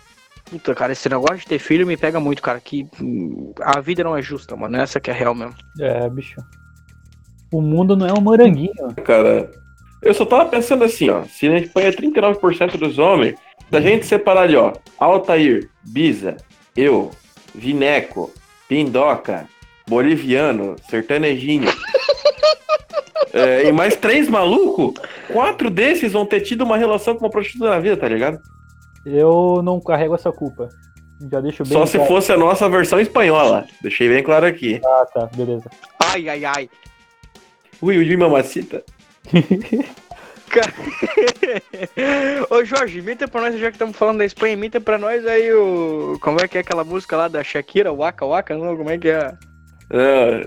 [0.50, 4.04] puta, cara, esse negócio de ter filho me pega muito, cara, que hum, a vida
[4.04, 5.56] não é justa, mano, essa que é real mesmo.
[5.80, 6.36] É, bicho.
[7.52, 8.94] O mundo não é um moranguinho.
[9.04, 9.50] Cara,
[10.02, 11.24] eu só tava pensando assim, ó.
[11.24, 13.36] Se na Espanha 39% dos homens,
[13.70, 16.38] se a gente separar ali, ó, Altair, Biza,
[16.76, 17.12] eu,
[17.54, 18.32] Vineco,
[18.68, 19.48] Pindoca,
[19.88, 21.70] Boliviano, Sertanejinho.
[23.34, 24.94] é, e mais três malucos,
[25.32, 28.40] quatro desses vão ter tido uma relação com uma prostituta na vida, tá ligado?
[29.06, 30.70] Eu não carrego essa culpa.
[31.32, 32.14] Já deixo bem Só se claro.
[32.14, 33.66] fosse a nossa versão espanhola.
[33.82, 34.80] Deixei bem claro aqui.
[34.86, 35.70] Ah, tá, beleza.
[36.00, 36.70] Ai, ai, ai.
[37.82, 38.84] Ui, ui, mamacita.
[42.50, 45.52] Ô Jorge, imita pra nós, já que estamos falando da Espanha, imita pra nós aí
[45.54, 46.18] o.
[46.22, 48.76] Como é que é aquela música lá da Shakira, Waka Waka, não?
[48.78, 49.34] Como é que é?
[49.90, 50.42] Ah,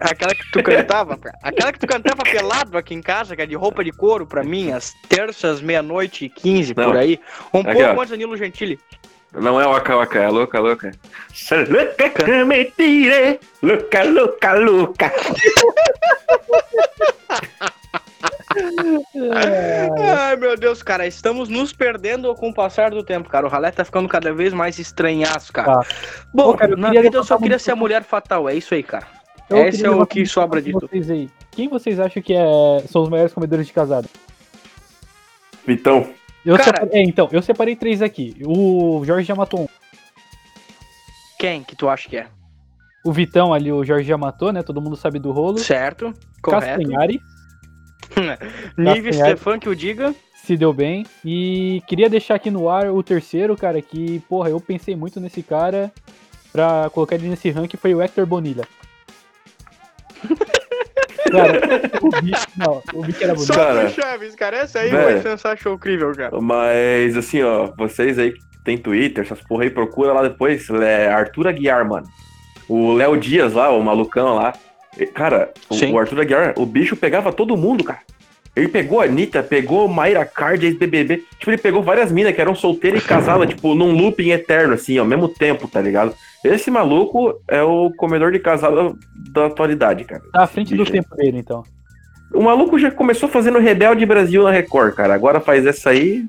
[0.00, 1.36] Aquela que tu cantava, cara.
[1.42, 4.42] aquela que tu cantava pelado aqui em casa, que é de roupa de couro pra
[4.42, 7.18] mim, às terças, meia-noite e quinze, por aí.
[7.52, 7.92] Um Aqui, pouco ó.
[7.92, 8.78] antes do Danilo Gentili.
[9.34, 10.92] Não é Waka Waka, é louca, louca.
[11.68, 15.12] Louca que me tire, louca, louca, louca.
[20.16, 23.46] Ai, meu Deus, cara, estamos nos perdendo com o passar do tempo, cara.
[23.46, 25.80] O ralé tá ficando cada vez mais estranhaço, cara.
[25.80, 25.86] Tá.
[26.32, 28.74] Bom, Pô, cara, eu na vida eu só queria ser a mulher fatal, é isso
[28.74, 29.06] aí, cara.
[29.50, 30.88] Eu Esse é o que sobra de tudo.
[30.88, 31.28] vocês aí.
[31.50, 32.84] Quem vocês acham que é...
[32.88, 34.08] são os maiores comedores de casado?
[35.66, 36.08] Vitão,
[36.44, 38.36] Eu Cara- é, então, eu separei três aqui.
[38.44, 39.68] O Jorge já matou um.
[41.38, 42.26] Quem que tu acha que é?
[43.04, 44.62] O Vitão ali, o Jorge já matou, né?
[44.62, 45.58] Todo mundo sabe do rolo.
[45.58, 46.80] Certo, correto.
[46.82, 47.20] Castanhari
[48.76, 49.12] Castanhari.
[49.12, 50.14] Stefan que o diga.
[50.34, 51.04] se deu bem.
[51.24, 55.42] E queria deixar aqui no ar o terceiro, cara, que, porra, eu pensei muito nesse
[55.42, 55.92] cara
[56.52, 58.66] pra colocar ele nesse ranking, foi o Hector Bonilha.
[61.30, 61.60] cara,
[62.02, 63.46] o bicho, não, o bicho era bonito.
[63.52, 64.56] Só- Cara, Chaves, cara.
[64.58, 65.02] Essa aí velho.
[65.04, 66.40] vai pensar show incrível, cara.
[66.40, 70.68] Mas, assim, ó, vocês aí que tem Twitter, essas porra aí, procura lá depois.
[70.70, 72.06] É Arthur Aguiar, mano.
[72.68, 74.52] O Léo Dias lá, o malucão lá.
[75.12, 75.92] Cara, o, Sim.
[75.92, 78.00] o Arthur Aguiar, o bicho pegava todo mundo, cara.
[78.56, 81.24] Ele pegou a Anitta, pegou Mayra Card, ex-BBB.
[81.38, 84.96] Tipo, ele pegou várias minas que eram solteiras e casadas, tipo, num looping eterno, assim,
[84.96, 86.14] ao mesmo tempo, tá ligado?
[86.44, 88.94] Esse maluco é o comedor de casada
[89.32, 90.22] da atualidade, cara.
[90.30, 91.64] Tá à frente do tempo dele, então.
[92.34, 95.14] O maluco já começou fazendo Rebelde Brasil na Record, cara.
[95.14, 96.24] Agora faz essa aí.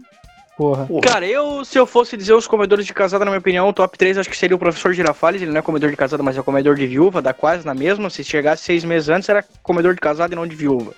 [0.56, 0.86] Porra.
[0.86, 1.02] Porra.
[1.02, 3.98] Cara, eu, se eu fosse dizer os comedores de casada, na minha opinião, o top
[3.98, 5.42] 3 acho que seria o professor Girafales.
[5.42, 8.10] Ele não é comedor de casada, mas é comedor de viúva, dá quase na mesma.
[8.10, 10.94] Se chegasse seis meses antes, era comedor de casada e não de viúva.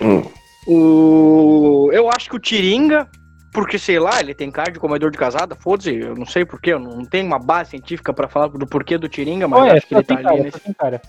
[0.00, 0.22] Hum.
[0.68, 1.90] O...
[1.92, 3.08] Eu acho que o Tiringa,
[3.56, 6.74] porque sei lá, ele tem cara de comedor de casada, foda-se, eu não sei porquê,
[6.74, 9.86] eu não tenho uma base científica pra falar do porquê do Tiringa, mas Olha, acho
[9.86, 10.74] que ele tá ali cara, nesse.
[10.74, 11.00] cara.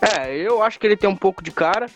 [0.00, 1.86] É, eu acho que ele tem um pouco de cara.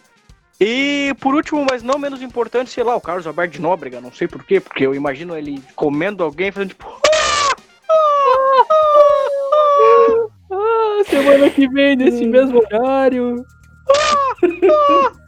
[0.61, 4.11] E por último, mas não menos importante, sei lá, o Carlos Alberto de Nóbrega, não
[4.11, 7.01] sei porquê, porque eu imagino ele comendo alguém fazendo tipo.
[10.51, 13.47] Ah, semana que vem, nesse mesmo horário.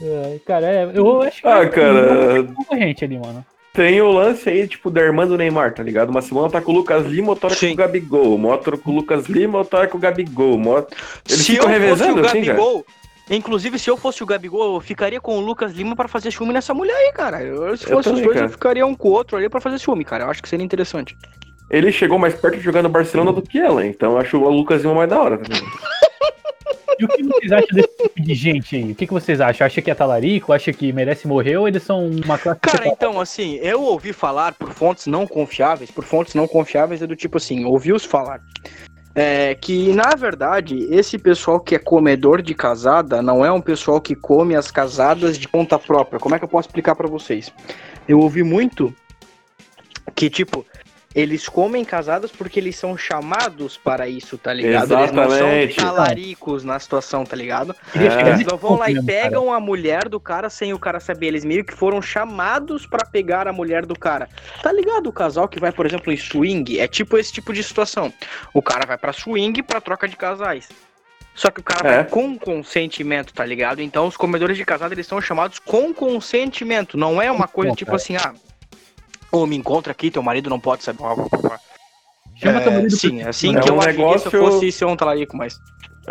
[0.00, 2.40] É, cara, é, eu acho que Ah, é cara.
[2.42, 3.44] um concorrente ali, mano.
[3.72, 6.08] Tem o lance aí, tipo, da irmã do Neymar, tá ligado?
[6.10, 7.72] Uma semana tá com o Lucas Lima, outra com Sim.
[7.72, 8.34] o Gabigol.
[8.34, 10.54] Uma outra com o Lucas Lima, outra com o Gabigol.
[10.54, 10.86] Uma
[11.28, 12.46] Eles se eu ficam fosse o revezando, assim, cara?
[12.58, 12.86] Gabigol,
[13.30, 16.52] inclusive se eu fosse o Gabigol, eu ficaria com o Lucas Lima pra fazer ciúme
[16.52, 17.40] nessa mulher aí, cara.
[17.42, 18.46] Eu, se Eu fosse os também, dois, cara.
[18.46, 20.24] eu ficaria um com o outro ali pra fazer ciúme, cara.
[20.24, 21.16] Eu acho que seria interessante.
[21.70, 24.48] Ele chegou mais perto de jogar no Barcelona do que ela, então eu acho o
[24.50, 25.38] Lucas Lima mais da hora.
[25.38, 25.70] Tá ligado?
[26.98, 28.92] E o que vocês acham desse tipo de gente aí?
[28.92, 29.66] O que, que vocês acham?
[29.66, 30.52] Acha que é talarico?
[30.52, 32.94] Acha que merece morrer ou eles são uma classe Cara, separada?
[32.96, 37.16] então, assim, eu ouvi falar por fontes não confiáveis, por fontes não confiáveis é do
[37.16, 38.40] tipo assim, ouvi-os falar.
[39.14, 44.00] É, que na verdade, esse pessoal que é comedor de casada não é um pessoal
[44.00, 46.20] que come as casadas de conta própria.
[46.20, 47.52] Como é que eu posso explicar pra vocês?
[48.06, 48.94] Eu ouvi muito
[50.14, 50.64] que, tipo,
[51.14, 54.92] eles comem casadas porque eles são chamados para isso, tá ligado?
[54.94, 55.74] Eles não Exatamente.
[55.74, 57.74] são talaricos na situação, tá ligado?
[57.94, 58.28] É.
[58.30, 61.28] Eles não vão lá e pegam a mulher do cara sem o cara saber.
[61.28, 64.28] Eles meio que foram chamados pra pegar a mulher do cara.
[64.62, 65.08] Tá ligado?
[65.08, 68.12] O casal que vai, por exemplo, em swing é tipo esse tipo de situação.
[68.52, 70.68] O cara vai pra swing pra troca de casais.
[71.34, 71.94] Só que o cara É.
[71.96, 73.80] vai com consentimento, tá ligado?
[73.80, 76.96] Então os comedores de casado eles são chamados com consentimento.
[76.98, 77.96] Não é uma coisa Bom, tipo cara.
[77.96, 78.34] assim, ah,
[79.32, 80.98] ô, me encontra aqui, teu marido não pode saber.
[82.36, 84.36] Chama teu É, marido sim, pra- é assim É que um eu agiria se negócio-
[84.36, 85.58] eu fosse ser um talarico, mas.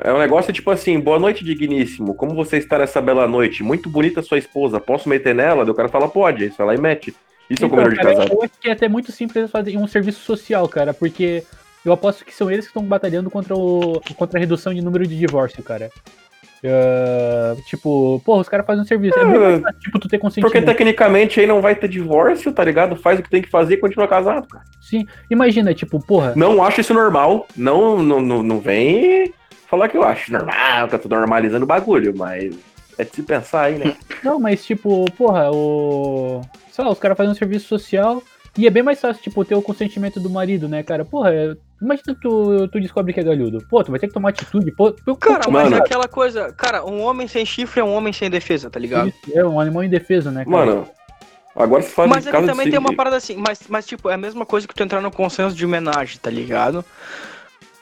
[0.04, 2.14] É um negócio tipo assim, boa noite, digníssimo.
[2.14, 3.64] Como você está nessa bela noite?
[3.64, 4.80] Muito bonita sua esposa.
[4.80, 5.64] Posso meter nela?
[5.66, 6.50] Daí o cara fala, pode.
[6.50, 7.16] Vai lá e mete.
[7.50, 8.32] Isso é o Então, de cara, casado.
[8.34, 11.44] Eu acho que é até muito simples eles fazerem um serviço social, cara, porque
[11.84, 15.08] eu aposto que são eles que estão batalhando contra, o, contra a redução de número
[15.08, 15.90] de divórcio, cara.
[16.66, 19.18] Ah, tipo, porra, os caras fazem um serviço.
[19.18, 20.66] É mais fácil, tipo, tu ter Porque consentimento.
[20.66, 22.96] tecnicamente aí não vai ter divórcio, tá ligado?
[22.96, 24.64] Faz o que tem que fazer e continua casado, cara.
[24.82, 27.48] Sim, imagina, tipo, porra, Não acho isso normal.
[27.56, 29.34] Não, não, não, não vem
[29.68, 32.56] falar que eu acho normal, eu tô normalizando o bagulho, mas
[32.98, 33.96] é de se pensar aí, né?
[34.24, 36.42] não, mas tipo, porra, o.
[36.72, 38.22] Sei lá, os caras fazem um serviço social
[38.58, 41.06] e é bem mais fácil, tipo, ter o consentimento do marido, né, cara?
[41.06, 43.64] Porra, é- imagina tu, tu descobre que é galhudo.
[43.70, 44.92] Pô, tu vai ter que tomar atitude, pô.
[45.06, 45.76] pô, Cara, pô, mas Mano.
[45.76, 46.52] é aquela coisa.
[46.54, 49.14] Cara, um homem sem chifre é um homem sem defesa, tá ligado?
[49.32, 50.66] É um animal indefeso, né, cara?
[50.66, 50.88] Mano,
[51.56, 54.16] agora se fala Mas aqui também de tem uma parada assim, mas, mas tipo, é
[54.16, 56.84] a mesma coisa que tu entrar no consenso de homenagem, tá ligado?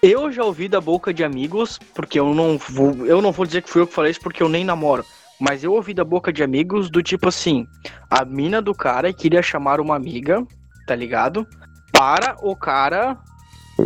[0.01, 3.61] Eu já ouvi da boca de amigos, porque eu não vou, eu não vou dizer
[3.63, 5.03] que fui eu que falei isso porque eu nem namoro,
[5.39, 7.65] mas eu ouvi da boca de amigos do tipo assim,
[8.09, 10.45] a mina do cara queria chamar uma amiga,
[10.85, 11.47] tá ligado?
[11.91, 13.17] Para o cara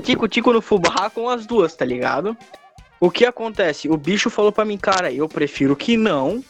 [0.04, 2.38] tico-tico no fubá com as duas, tá ligado?
[3.00, 3.90] O que acontece?
[3.90, 6.44] O bicho falou pra mim, cara, eu prefiro que não,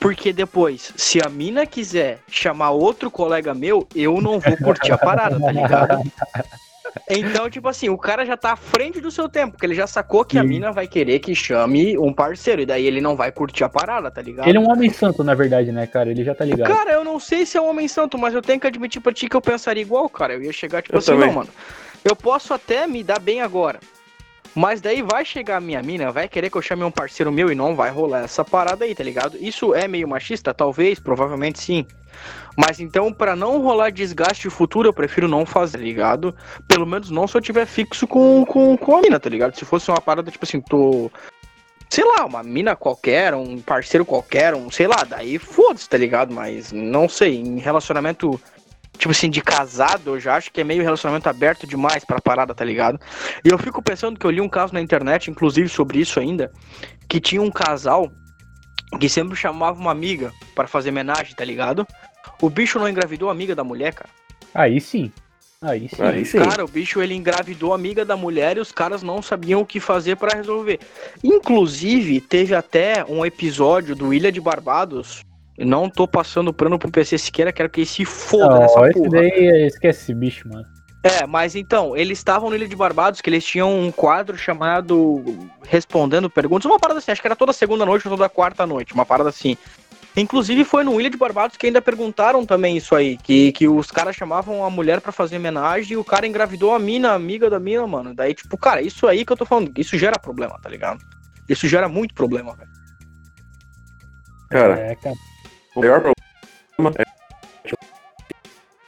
[0.00, 4.98] porque depois, se a mina quiser chamar outro colega meu, eu não vou curtir a
[4.98, 6.02] parada, tá ligado?
[7.08, 9.86] Então, tipo assim, o cara já tá à frente do seu tempo, porque ele já
[9.86, 10.48] sacou que a Sim.
[10.48, 14.10] mina vai querer que chame um parceiro, e daí ele não vai curtir a parada,
[14.10, 14.48] tá ligado?
[14.48, 16.10] Ele é um homem santo, na verdade, né, cara?
[16.10, 16.68] Ele já tá ligado.
[16.72, 19.12] Cara, eu não sei se é um homem santo, mas eu tenho que admitir pra
[19.12, 20.34] ti que eu pensaria igual, cara.
[20.34, 21.26] Eu ia chegar, tipo Eu assim, também.
[21.26, 21.48] não, mano.
[22.04, 23.80] Eu posso até me dar bem agora.
[24.54, 27.50] Mas daí vai chegar a minha mina, vai querer que eu chame um parceiro meu
[27.50, 29.36] e não vai rolar essa parada aí, tá ligado?
[29.40, 30.54] Isso é meio machista?
[30.54, 31.84] Talvez, provavelmente sim.
[32.56, 36.34] Mas então, pra não rolar desgaste futuro, eu prefiro não fazer, tá ligado?
[36.68, 39.56] Pelo menos não se eu tiver fixo com, com, com a mina, tá ligado?
[39.56, 41.10] Se fosse uma parada, tipo assim, tô.
[41.90, 46.32] Sei lá, uma mina qualquer, um parceiro qualquer, um, sei lá, daí foda-se, tá ligado?
[46.32, 48.40] Mas não sei, em relacionamento
[48.98, 52.54] tipo assim, de casado, eu já acho que é meio relacionamento aberto demais pra parada,
[52.54, 52.98] tá ligado?
[53.44, 56.52] E eu fico pensando que eu li um caso na internet, inclusive sobre isso ainda,
[57.08, 58.10] que tinha um casal
[58.98, 61.86] que sempre chamava uma amiga para fazer homenagem, tá ligado?
[62.40, 64.10] O bicho não engravidou a amiga da mulher, cara.
[64.54, 65.12] Aí sim.
[65.60, 66.02] Aí sim.
[66.02, 66.38] Aí sim.
[66.38, 69.66] Cara, o bicho ele engravidou a amiga da mulher e os caras não sabiam o
[69.66, 70.78] que fazer para resolver.
[71.22, 75.24] Inclusive, teve até um episódio do Ilha de Barbados.
[75.56, 78.92] Não tô passando pano pro PC Siqueira, quero que ele se foda Não, nessa esse
[78.92, 79.10] porra.
[79.10, 80.66] daí, esquece esse bicho, mano.
[81.04, 85.22] É, mas então, eles estavam no Ilha de Barbados, que eles tinham um quadro chamado
[85.68, 88.94] Respondendo Perguntas, uma parada assim, acho que era toda segunda noite ou toda quarta noite,
[88.94, 89.54] uma parada assim.
[90.16, 93.90] Inclusive foi no Ilha de Barbados que ainda perguntaram também isso aí, que, que os
[93.90, 97.50] caras chamavam a mulher pra fazer homenagem e o cara engravidou a mina, a amiga
[97.50, 98.14] da mina, mano.
[98.14, 101.00] Daí, tipo, cara, isso aí que eu tô falando, isso gera problema, tá ligado?
[101.48, 102.70] Isso gera muito problema, velho.
[104.50, 105.16] Cara, É, cara.
[105.74, 107.04] o maior problema é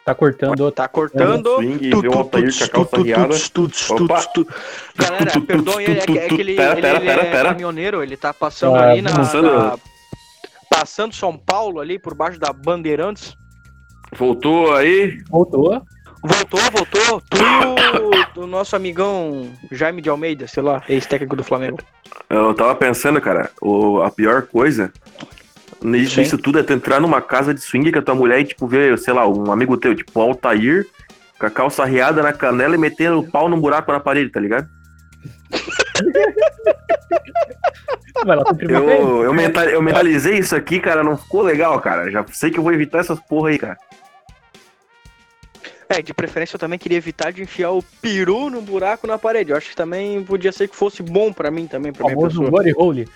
[0.04, 0.70] Tá cortando.
[0.70, 1.58] Tá cortando.
[1.60, 3.34] a calça riada.
[3.90, 4.22] Opa.
[4.94, 7.48] Galera, perdoe, é, é que ele, Pera, ele- pera, ele pera, é pera.
[7.48, 9.76] caminhoneiro, ele tá passando Ah, ali na, passando- na-
[10.70, 13.36] Passando São Paulo ali, por baixo da Bandeirantes.
[14.16, 15.22] Voltou aí.
[15.28, 15.82] Voltou.
[16.22, 17.22] Voltou, voltou.
[17.28, 21.78] Tu e o, o nosso amigão Jaime de Almeida, sei lá, ex-técnico do Flamengo.
[22.28, 24.92] Eu tava pensando, cara, o, a pior coisa
[25.82, 26.36] nisso, Sim.
[26.36, 28.98] tudo é tu entrar numa casa de swing com a tua mulher e, tipo, ver,
[28.98, 30.86] sei lá, um amigo teu, tipo, o Altair,
[31.38, 34.40] com a calça riada na canela e metendo o pau no buraco na parede, tá
[34.40, 34.68] ligado?
[38.24, 38.44] Vai lá.
[38.68, 42.10] Eu, eu, mental- eu mentalizei isso aqui, cara, não ficou legal, cara.
[42.10, 43.76] Já sei que eu vou evitar essas porra aí, cara.
[45.88, 49.52] É, de preferência eu também queria evitar de enfiar o peru no buraco na parede.
[49.52, 52.40] Eu acho que também podia ser que fosse bom pra mim também, pra minha famoso
[52.40, 52.50] pessoa.
[52.50, 53.08] body hole.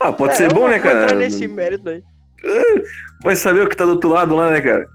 [0.00, 1.14] Ah, pode É, ser bom, né, vou entrar cara?
[1.14, 2.02] nesse mérito aí.
[3.22, 4.86] Vai saber o que tá do outro lado lá, né, cara?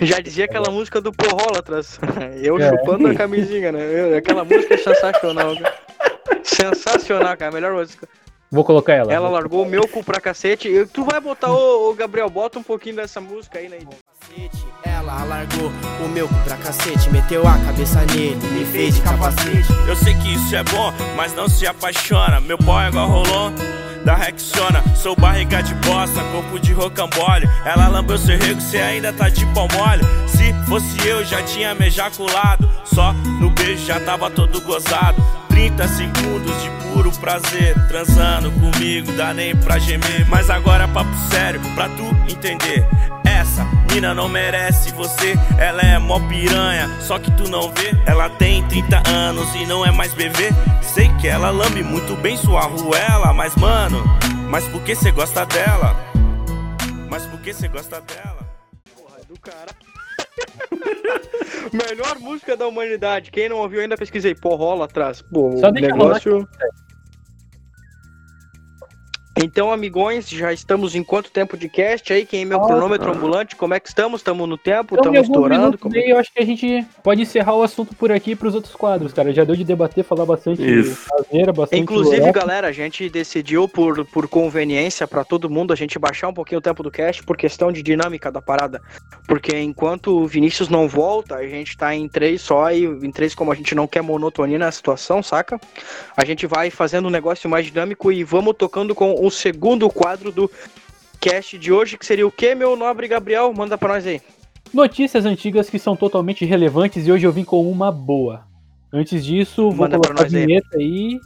[0.00, 1.98] Já dizia aquela música do Porrólatras.
[2.42, 2.68] Eu É.
[2.70, 3.80] chupando a camisinha, né?
[3.80, 5.74] Eu- aquela música é sensacional, cara.
[6.42, 7.50] Sensacional, cara.
[7.50, 8.08] A melhor música.
[8.50, 9.12] Vou colocar ela.
[9.12, 10.68] Ela largou o meu cu pra cacete.
[10.68, 13.78] Eu- Tu vai botar, ô, ô, Gabriel, bota um pouquinho dessa música aí, né?
[14.20, 15.70] Cacete, Ela largou
[16.04, 19.68] o meu cu pra cacete, meteu a cabeça nele, me fez de capacete.
[19.88, 22.40] Eu sei que isso é bom, mas não se apaixona.
[22.40, 23.52] Meu pau é igual rolon
[24.04, 24.82] da Rexona.
[24.94, 27.48] Sou barriga de bosta, corpo de rocambole.
[27.64, 30.02] Ela lambeu seu rego, cê ainda tá de pau mole.
[30.28, 32.68] Se fosse eu, já tinha me ejaculado.
[32.84, 35.22] Só no beijo já tava todo gozado.
[35.54, 37.74] 30 segundos de puro prazer.
[37.86, 40.28] Transando comigo, dá nem pra gemer.
[40.28, 42.84] Mas agora papo sério, pra tu entender.
[43.24, 47.92] Essa mina não merece você, ela é mó piranha, só que tu não vê.
[48.04, 50.50] Ela tem 30 anos e não é mais bebê.
[50.82, 54.02] Sei que ela lambe muito bem sua ruela, mas mano,
[54.50, 55.96] mas por que cê gosta dela?
[57.08, 58.44] Mas por que cê gosta dela?
[58.96, 59.93] Porra, é do cara.
[61.72, 63.30] Melhor música da humanidade.
[63.30, 64.34] Quem não ouviu ainda pesquisei.
[64.34, 65.22] Porrola atrás.
[65.22, 66.48] Pô, Só o negócio.
[69.36, 72.24] Então, amigões, já estamos em quanto tempo de cast aí?
[72.24, 73.56] Quem é meu Ah, cronômetro ambulante?
[73.56, 74.20] Como é que estamos?
[74.20, 74.94] Estamos no tempo?
[74.94, 75.76] Em Estamos estourando?
[75.76, 78.54] Como é aí, eu acho que a gente pode encerrar o assunto por aqui pros
[78.54, 79.32] outros quadros, cara.
[79.32, 81.08] Já deu de debater, falar bastante Isso.
[81.10, 81.82] caseira, bastante.
[81.82, 86.34] Inclusive, galera, a gente decidiu por, por conveniência pra todo mundo a gente baixar um
[86.34, 88.80] pouquinho o tempo do cast por questão de dinâmica da parada.
[89.26, 93.34] Porque enquanto o Vinícius não volta, a gente tá em três só e em três,
[93.34, 95.60] como a gente não quer monotonia na situação, saca?
[96.16, 100.30] A gente vai fazendo um negócio mais dinâmico e vamos tocando com o segundo quadro
[100.30, 100.50] do
[101.20, 103.52] cast de hoje, que seria o que, meu nobre Gabriel?
[103.52, 104.20] Manda para nós aí.
[104.72, 108.44] Notícias antigas que são totalmente relevantes e hoje eu vim com uma boa.
[108.92, 110.84] Antes disso, vou Manda colocar a vinheta aí.
[110.84, 111.20] aí.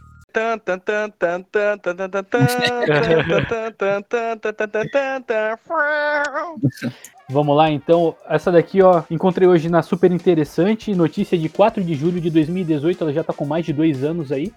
[7.28, 11.94] Vamos lá então, essa daqui ó, encontrei hoje na super interessante, notícia de 4 de
[11.94, 14.52] julho de 2018, ela já tá com mais de dois anos aí.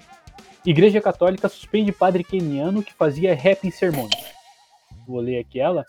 [0.66, 4.12] Igreja Católica suspende padre keniano que fazia rap em sermões.
[5.08, 5.84] Vou ler aqui ela.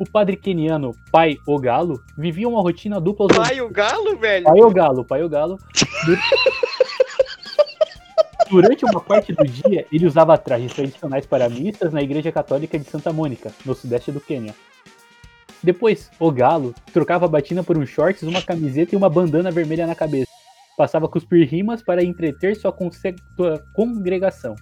[0.00, 4.44] O padre keniano Pai O Galo vivia uma rotina dupla Pai, o galo, velho.
[4.44, 5.56] Pai o Galo, Pai o Galo.
[6.06, 6.16] Du-
[8.50, 12.84] Durante uma parte do dia, ele usava trajes tradicionais para missas na Igreja Católica de
[12.84, 14.54] Santa Mônica, no sudeste do Quênia.
[15.62, 19.86] Depois, o Galo trocava a batina por um shorts, uma camiseta e uma bandana vermelha
[19.86, 20.30] na cabeça.
[20.76, 22.74] Passava a cuspir rimas para entreter sua,
[23.36, 24.54] sua congregação.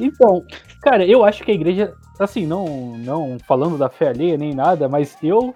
[0.00, 0.44] Então,
[0.82, 4.88] cara, eu acho que a igreja, assim, não, não falando da fé alheia nem nada,
[4.88, 5.54] mas eu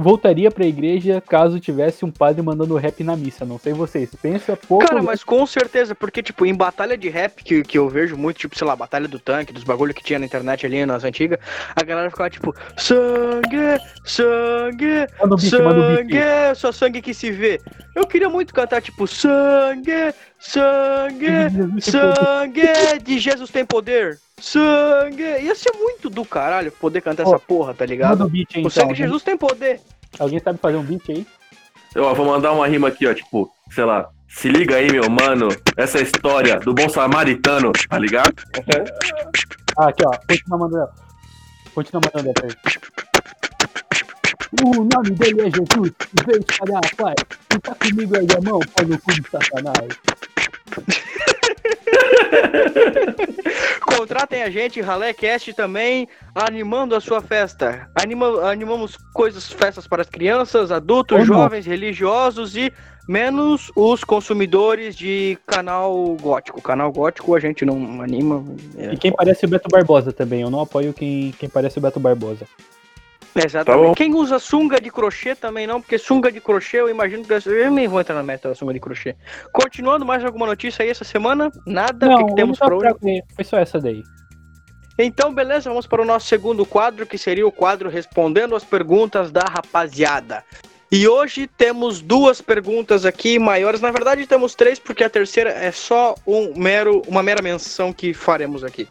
[0.00, 3.44] voltaria pra igreja caso tivesse um padre mandando rap na missa.
[3.44, 4.86] Não sei vocês, pensa pouco.
[4.86, 8.38] Cara, mas com certeza, porque, tipo, em batalha de rap, que, que eu vejo muito,
[8.38, 11.38] tipo, sei lá, batalha do tanque, dos bagulho que tinha na internet ali nas antigas,
[11.76, 15.40] a galera ficava tipo, sangue, sangue, beat.
[15.40, 17.60] sangue, só sangue que se vê.
[17.94, 22.62] Eu queria muito cantar, tipo, sangue, sangue, sangue
[23.04, 25.22] de Jesus tem poder, sangue.
[25.22, 28.24] Ia ser muito do caralho poder cantar Ó, essa porra, tá ligado?
[28.24, 28.70] o beat O então.
[28.70, 29.80] sangue de Jesus tem poder.
[30.18, 31.26] Alguém sabe fazer um beat aí?
[31.94, 34.08] Eu ó, vou mandar uma rima aqui, ó, tipo, sei lá.
[34.28, 38.32] Se liga aí, meu mano, essa é a história do bom samaritano, tá ligado?
[39.76, 40.10] Ah, aqui, ó.
[40.28, 40.90] Continua mandando.
[41.74, 42.50] Continua mandando aí.
[44.64, 45.92] O nome dele é Jesus,
[46.26, 47.14] veio espalhar a paz.
[47.52, 49.88] Se tá comigo aí a mão, pau no cu de Satanás.
[53.84, 57.88] Contratem a gente, RaléCast também, animando a sua festa.
[58.00, 61.24] Anima, animamos coisas, festas para as crianças, adultos, não.
[61.24, 62.72] jovens, religiosos e
[63.08, 66.62] menos os consumidores de canal gótico.
[66.62, 68.44] Canal gótico a gente não anima.
[68.76, 70.42] é, E quem parece o Beto Barbosa também.
[70.42, 72.46] Eu não apoio quem, quem parece o Beto Barbosa.
[73.34, 73.82] Exatamente.
[73.82, 73.94] Tá bom.
[73.94, 77.32] Quem usa sunga de crochê também não, porque sunga de crochê eu imagino que.
[77.32, 79.14] Eu nem vou entrar na meta da sunga de crochê.
[79.52, 81.50] Continuando, mais alguma notícia aí essa semana?
[81.66, 82.08] Nada?
[82.08, 82.88] o que, que temos para não hoje?
[82.88, 83.00] fraco,
[83.36, 84.02] foi só essa daí.
[84.98, 89.30] Então, beleza, vamos para o nosso segundo quadro, que seria o quadro Respondendo as Perguntas
[89.30, 90.44] da Rapaziada.
[90.92, 93.80] E hoje temos duas perguntas aqui maiores.
[93.80, 98.12] Na verdade, temos três, porque a terceira é só um mero, uma mera menção que
[98.12, 98.88] faremos aqui.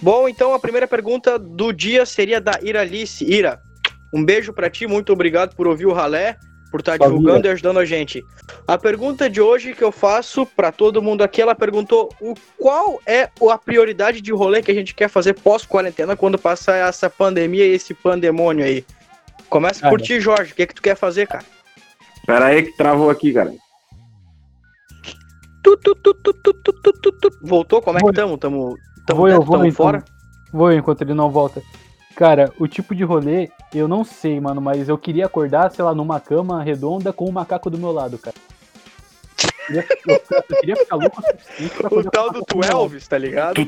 [0.00, 3.24] Bom, então a primeira pergunta do dia seria da Iralice.
[3.24, 3.60] Ira,
[4.12, 6.36] um beijo para ti, muito obrigado por ouvir o ralé,
[6.70, 7.08] por estar Família.
[7.08, 8.22] divulgando e ajudando a gente.
[8.66, 13.00] A pergunta de hoje que eu faço para todo mundo aqui, ela perguntou o qual
[13.06, 17.66] é a prioridade de rolê que a gente quer fazer pós-quarentena quando passar essa pandemia
[17.66, 18.84] e esse pandemônio aí.
[19.48, 19.90] Começa cara.
[19.90, 20.52] por ti, Jorge.
[20.52, 21.44] O que, é que tu quer fazer, cara?
[22.26, 23.52] Pera aí que travou aqui, cara.
[25.64, 26.14] Tu, tu, tu,
[27.42, 27.82] Voltou?
[27.82, 28.34] Como é que estamos?
[28.34, 28.74] Estamos
[29.08, 29.86] Tamo Vou eu, dentro, vou tamo então.
[29.86, 30.04] fora?
[30.52, 31.62] Vou enquanto ele não volta.
[32.14, 35.94] Cara, o tipo de rolê, eu não sei, mano, mas eu queria acordar, sei lá,
[35.94, 38.36] numa cama redonda com um macaco do meu lado, cara.
[39.70, 42.44] Eu queria, eu, eu queria ficar louco o suficiente pra O poder tal do.
[42.64, 43.60] Elvis, tá ligado?
[43.60, 43.64] É,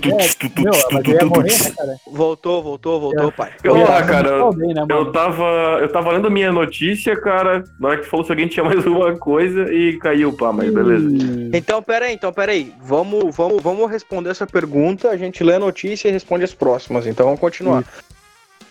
[0.63, 1.97] meu, mas eu ia morrer, né, cara?
[2.07, 3.53] Voltou, voltou, voltou, pai.
[3.63, 7.63] Eu, ia- ah, cara, eu né, Eu tava, eu tava lendo minha notícia, cara.
[7.79, 10.73] Na hora que tu falou se alguém tinha mais uma coisa e caiu, pá, mas
[10.73, 11.09] beleza.
[11.53, 12.73] Então, peraí, então, peraí.
[12.81, 15.11] Vamos, vamos, vamos responder essa pergunta.
[15.11, 17.07] A gente lê a notícia e responde as próximas.
[17.07, 17.85] Então, vamos continuar.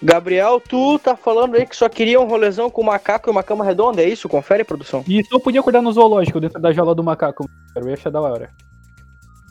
[0.02, 3.66] Gabriel, tu tá falando aí que só queria um rolezão com macaco e uma cama
[3.66, 4.30] redonda, é isso?
[4.30, 5.04] Confere, produção.
[5.08, 7.50] E só podia acordar no zoológico, dentro da jaula do macaco.
[7.76, 8.50] Eu ia achar da hora.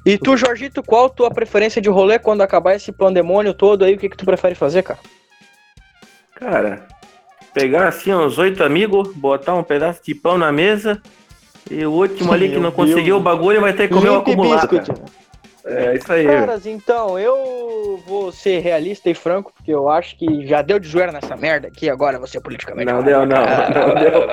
[0.06, 3.94] E tu, Jorgito, qual tua preferência de rolê quando acabar esse pandemônio todo aí?
[3.94, 4.98] O que, que tu prefere fazer, cara?
[6.34, 6.86] Cara,
[7.52, 11.02] pegar assim uns oito amigos, botar um pedaço de pão na mesa
[11.70, 12.88] e o último ali que Meu não Deus.
[12.88, 14.68] conseguiu o bagulho vai ter que comer o acumulado.
[14.68, 14.94] Cara.
[15.68, 16.26] É isso aí.
[16.26, 20.88] Caras, então, eu vou ser realista e franco, porque eu acho que já deu de
[20.88, 23.36] zoeira nessa merda aqui, agora vou ser politicamente Não deu, não.
[23.74, 24.28] Não deu.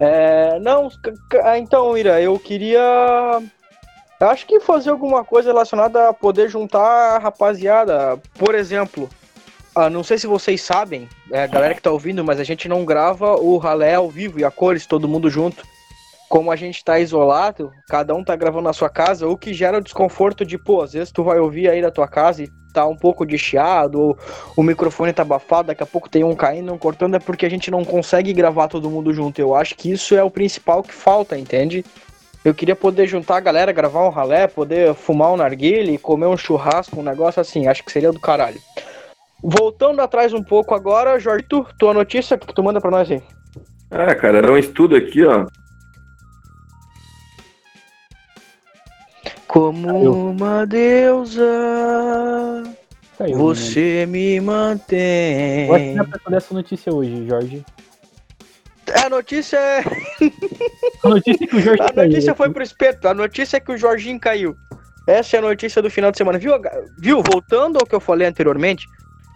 [0.00, 0.90] É, não,
[1.44, 3.40] ah, então, Ira, eu queria.
[4.20, 8.18] eu Acho que fazer alguma coisa relacionada a poder juntar a rapaziada.
[8.36, 9.08] Por exemplo,
[9.74, 12.68] ah, não sei se vocês sabem, é, a galera que tá ouvindo, mas a gente
[12.68, 15.64] não grava o ralé ao vivo e a cores, todo mundo junto.
[16.28, 19.78] Como a gente tá isolado, cada um tá gravando na sua casa, o que gera
[19.78, 22.86] o desconforto de, pô, às vezes tu vai ouvir aí da tua casa e tá
[22.86, 24.18] um pouco de chiado, ou
[24.56, 27.48] o microfone tá abafado, daqui a pouco tem um caindo, um cortando, é porque a
[27.48, 29.40] gente não consegue gravar todo mundo junto.
[29.40, 31.84] Eu acho que isso é o principal que falta, entende?
[32.44, 36.36] Eu queria poder juntar a galera, gravar um ralé, poder fumar um narguile, comer um
[36.36, 38.60] churrasco, um negócio assim, acho que seria do caralho.
[39.42, 43.22] Voltando atrás um pouco agora, Jorge, tu, tua notícia, que tu manda pra nós aí?
[43.90, 45.46] Ah, cara, era um estudo aqui, ó.
[49.54, 50.12] Como Caiu.
[50.30, 51.44] uma deusa,
[53.16, 53.38] Caiu, menino.
[53.38, 55.68] você me mantém.
[55.68, 57.64] Eu acho que não é pra toda essa notícia hoje, Jorge.
[59.04, 59.84] A notícia é.
[61.04, 62.08] A notícia é que o Jorge A caiu.
[62.08, 63.06] notícia foi pro espeto.
[63.06, 64.56] A notícia é que o Jorginho caiu.
[65.06, 66.36] Essa é a notícia do final de semana.
[66.36, 66.52] Viu?
[66.98, 67.22] Viu?
[67.22, 68.88] Voltando ao que eu falei anteriormente,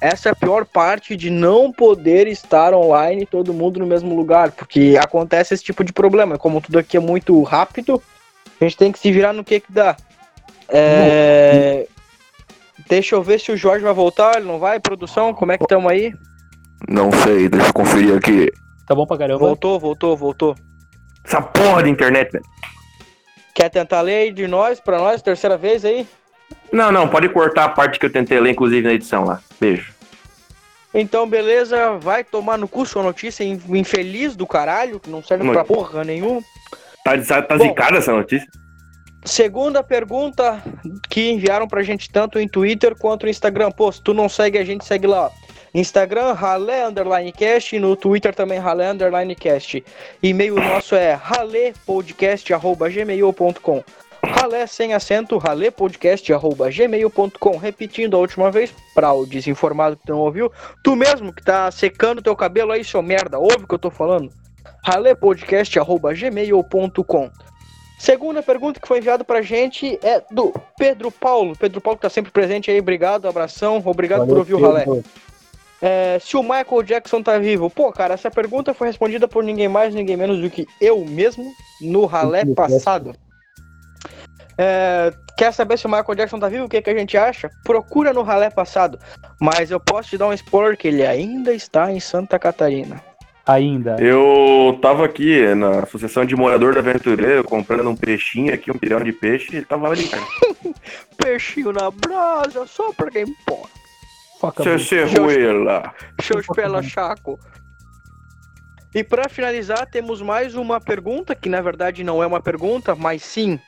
[0.03, 4.51] essa é a pior parte de não poder estar online todo mundo no mesmo lugar.
[4.51, 6.37] Porque acontece esse tipo de problema.
[6.37, 8.03] Como tudo aqui é muito rápido,
[8.61, 9.97] a gente tem que se virar no que que dá.
[10.69, 11.87] É...
[12.89, 14.81] Deixa eu ver se o Jorge vai voltar, ele não vai?
[14.81, 16.13] Produção, como é que estamos aí?
[16.89, 18.51] Não sei, deixa eu conferir aqui.
[18.87, 19.39] Tá bom pra caramba.
[19.41, 20.55] Voltou, voltou, voltou.
[21.25, 22.45] Essa porra de internet, velho.
[23.55, 26.07] Quer tentar ler aí de nós, pra nós, terceira vez aí?
[26.73, 29.41] Não, não, pode cortar a parte que eu tentei ler, inclusive, na edição lá.
[29.61, 29.93] Beijo.
[30.95, 35.45] Então, beleza, vai tomar no cu sua notícia in- infeliz do caralho, que não serve
[35.45, 35.53] Não.
[35.53, 36.41] pra porra nenhuma.
[37.05, 37.65] Tá, tá Bom.
[37.65, 38.49] zicada essa notícia?
[39.25, 40.63] Segunda pergunta
[41.11, 43.71] que enviaram pra gente tanto em Twitter quanto no Instagram.
[43.71, 45.31] Pô, se tu não segue, a gente segue lá.
[45.75, 49.85] Instagram, ralé underline cast, no Twitter também ralé underline cast.
[50.23, 53.85] E-mail nosso é ralepodcast.gmail.com
[54.25, 60.51] Ralé sem acento, ralepodcast.gmail.com Repetindo a última vez, pra o desinformado que não ouviu,
[60.83, 63.91] tu mesmo que tá secando teu cabelo aí, seu merda, ouve o que eu tô
[63.91, 64.33] falando?
[64.85, 67.31] ralepodcast.gmail.com
[67.99, 71.57] Segunda pergunta que foi enviada pra gente é do Pedro Paulo.
[71.57, 74.87] Pedro Paulo que tá sempre presente aí, obrigado, abração, obrigado por ouvir o Ralé.
[75.83, 79.69] É, se o Michael Jackson tá vivo, pô, cara, essa pergunta foi respondida por ninguém
[79.69, 83.15] mais, ninguém menos do que eu mesmo no ralé passado.
[84.57, 86.65] É, quer saber se o Michael Jackson tá vivo?
[86.65, 87.49] O que, que a gente acha?
[87.63, 88.99] Procura no ralé passado.
[89.41, 93.08] Mas eu posso te dar um spoiler que ele ainda está em Santa Catarina.
[93.49, 93.97] Ainda.
[93.99, 99.01] Eu tava aqui na Associação de Morador da Aventureiro comprando um peixinho aqui, um pirão
[99.01, 100.23] de peixe, e tava ali, cara.
[101.17, 103.73] Peixinho na brasa, só pra quem pode.
[104.63, 104.79] Seu.
[104.79, 105.95] Serruela.
[106.21, 107.41] Seus pela chaco.
[108.95, 113.23] E pra finalizar, temos mais uma pergunta, que na verdade não é uma pergunta, mas
[113.23, 113.59] sim.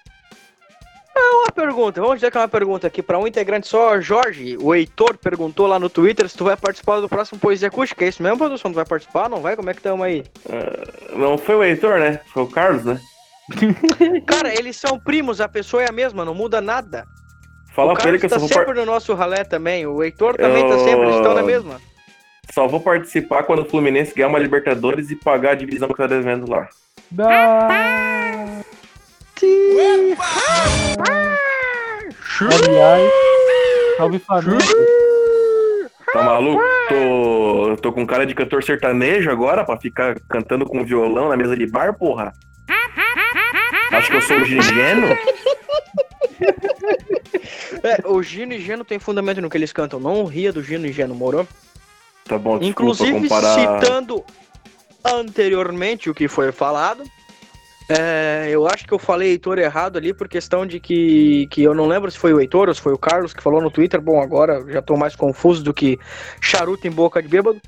[1.51, 4.57] Uma pergunta, vamos dizer que é uma pergunta aqui para um integrante só, Jorge.
[4.61, 8.05] O Heitor perguntou lá no Twitter se tu vai participar do próximo Poesia Acústica.
[8.05, 8.71] É isso mesmo, produção?
[8.71, 9.29] Tu vai participar?
[9.29, 9.57] Não vai?
[9.57, 10.23] Como é que estamos aí?
[11.17, 12.21] Não foi o Heitor, né?
[12.33, 13.01] Foi o Carlos, né?
[14.27, 17.05] Cara, eles são primos, a pessoa é a mesma, não muda nada.
[17.75, 19.85] Fala o pra ele que eu tá só vou, sempre par- no nosso ralé também.
[19.89, 21.81] O Heitor também tá Eu- sempre, eles estão na mesma.
[22.53, 26.07] só vou participar quando o Fluminense ganhar uma Libertadores e pagar a divisão que tá
[26.07, 26.69] devendo lá.
[32.41, 33.13] Aliás,
[33.97, 34.59] salve Flamengo.
[36.13, 36.63] Tá maluco?
[36.89, 41.57] Tô, tô com cara de cantor sertanejo agora pra ficar cantando com violão na mesa
[41.57, 42.33] de bar, porra.
[43.93, 45.09] Acho que eu sou o Gigeno.
[47.83, 49.99] É, o Gino e Geno tem fundamento no que eles cantam.
[49.99, 51.47] Não ria do Gino e Geno, morou?
[52.25, 53.81] Tá bom, desculpa Inclusive, comparar.
[53.81, 54.25] citando
[55.05, 57.05] anteriormente o que foi falado,
[57.91, 61.75] é, eu acho que eu falei Heitor errado ali por questão de que, que eu
[61.75, 64.01] não lembro se foi o Heitor ou se foi o Carlos que falou no Twitter.
[64.01, 65.99] Bom, agora já tô mais confuso do que
[66.41, 67.61] charuto em boca de bêbado.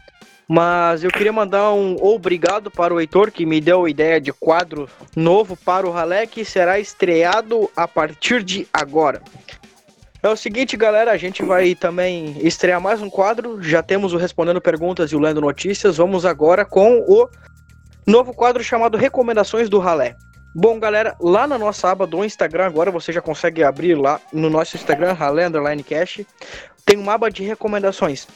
[0.46, 4.32] Mas eu queria mandar um obrigado para o Heitor que me deu a ideia de
[4.32, 9.20] quadro novo para o Ralé que será estreado a partir de agora.
[10.22, 13.60] É o seguinte, galera, a gente vai também estrear mais um quadro.
[13.60, 15.96] Já temos o Respondendo Perguntas e o Lendo Notícias.
[15.96, 17.28] Vamos agora com o
[18.12, 20.14] novo quadro chamado Recomendações do Ralé.
[20.54, 24.50] Bom, galera, lá na nossa aba do Instagram, agora você já consegue abrir lá no
[24.50, 26.20] nosso Instagram, Ralé Underline Cash,
[26.84, 28.28] tem uma aba de recomendações.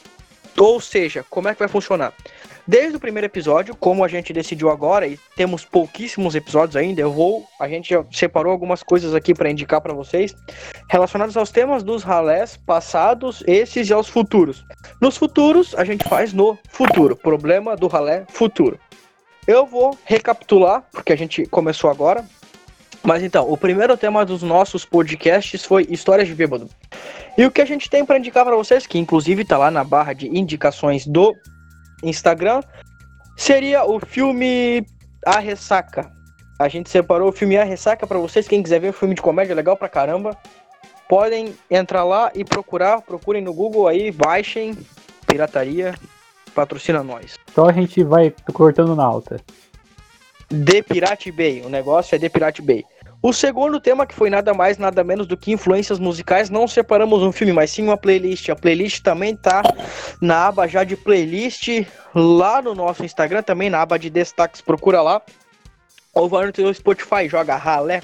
[0.57, 2.11] Ou seja, como é que vai funcionar?
[2.65, 7.11] Desde o primeiro episódio, como a gente decidiu agora e temos pouquíssimos episódios ainda, eu
[7.11, 10.35] vou, a gente já separou algumas coisas aqui para indicar para vocês
[10.89, 14.65] relacionados aos temas dos ralés passados, esses e aos futuros.
[14.99, 17.15] Nos futuros, a gente faz no futuro.
[17.15, 18.79] Problema do ralé futuro.
[19.47, 22.25] Eu vou recapitular, porque a gente começou agora.
[23.01, 26.69] Mas então, o primeiro tema dos nossos podcasts foi Histórias de Bêbado.
[27.37, 29.83] E o que a gente tem para indicar para vocês, que inclusive tá lá na
[29.83, 31.33] barra de indicações do
[32.03, 32.61] Instagram,
[33.37, 34.85] seria o filme
[35.25, 36.11] A Ressaca.
[36.59, 39.21] A gente separou o filme A Ressaca para vocês, quem quiser ver um filme de
[39.21, 40.35] comédia legal pra caramba,
[41.07, 44.77] podem entrar lá e procurar, procurem no Google aí, baixem,
[45.25, 45.95] pirataria,
[46.57, 47.35] patrocina nós.
[47.53, 49.39] Só a gente vai cortando na alta.
[50.49, 51.61] The Pirate Bay.
[51.63, 52.83] O negócio é The Pirate Bay.
[53.21, 57.21] O segundo tema, que foi nada mais, nada menos do que influências musicais, não separamos
[57.21, 58.49] um filme, mas sim uma playlist.
[58.49, 59.61] A playlist também tá
[60.19, 61.67] na aba já de playlist,
[62.15, 65.21] lá no nosso Instagram, também na aba de destaques, procura lá.
[66.13, 68.01] Ou vai no teu Spotify, joga ralé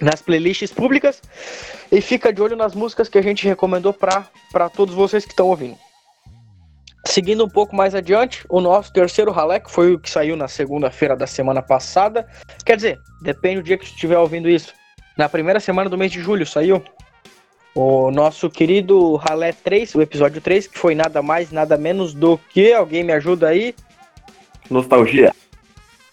[0.00, 1.20] nas playlists públicas
[1.90, 5.46] e fica de olho nas músicas que a gente recomendou para todos vocês que estão
[5.46, 5.78] ouvindo.
[7.06, 10.48] Seguindo um pouco mais adiante, o nosso terceiro ralé, que foi o que saiu na
[10.48, 12.26] segunda-feira da semana passada.
[12.64, 14.74] Quer dizer, depende do dia que você estiver ouvindo isso.
[15.16, 16.82] Na primeira semana do mês de julho saiu
[17.74, 22.38] o nosso querido Ralé 3, o episódio 3, que foi nada mais, nada menos do
[22.50, 22.72] que.
[22.72, 23.74] Alguém me ajuda aí?
[24.68, 25.32] Nostalgia.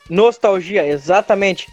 [0.10, 1.68] Nostalgia, exatamente.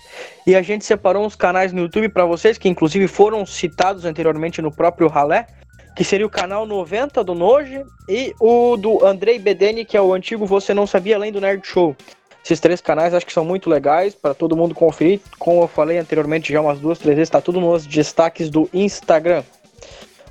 [0.47, 4.63] E a gente separou uns canais no YouTube para vocês, que inclusive foram citados anteriormente
[4.63, 5.47] no próprio Ralé,
[5.95, 10.13] que seria o canal 90 do Noje e o do Andrei Bedeni, que é o
[10.13, 11.97] antigo Você Não Sabia Além do Nerd Show.
[12.45, 15.21] Esses três canais acho que são muito legais para todo mundo conferir.
[15.39, 19.45] Como eu falei anteriormente já umas duas, três vezes, tá tudo nos destaques do Instagram.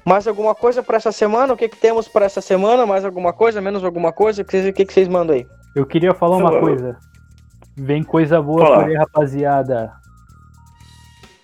[0.04, 1.54] Mais alguma coisa para essa semana?
[1.54, 2.86] O que, que temos para essa semana?
[2.86, 3.62] Mais alguma coisa?
[3.62, 4.42] Menos alguma coisa?
[4.42, 5.48] O que, que, que vocês mandam aí?
[5.76, 6.98] Eu queria falar uma coisa.
[7.78, 9.94] Vem coisa boa por aí, rapaziada.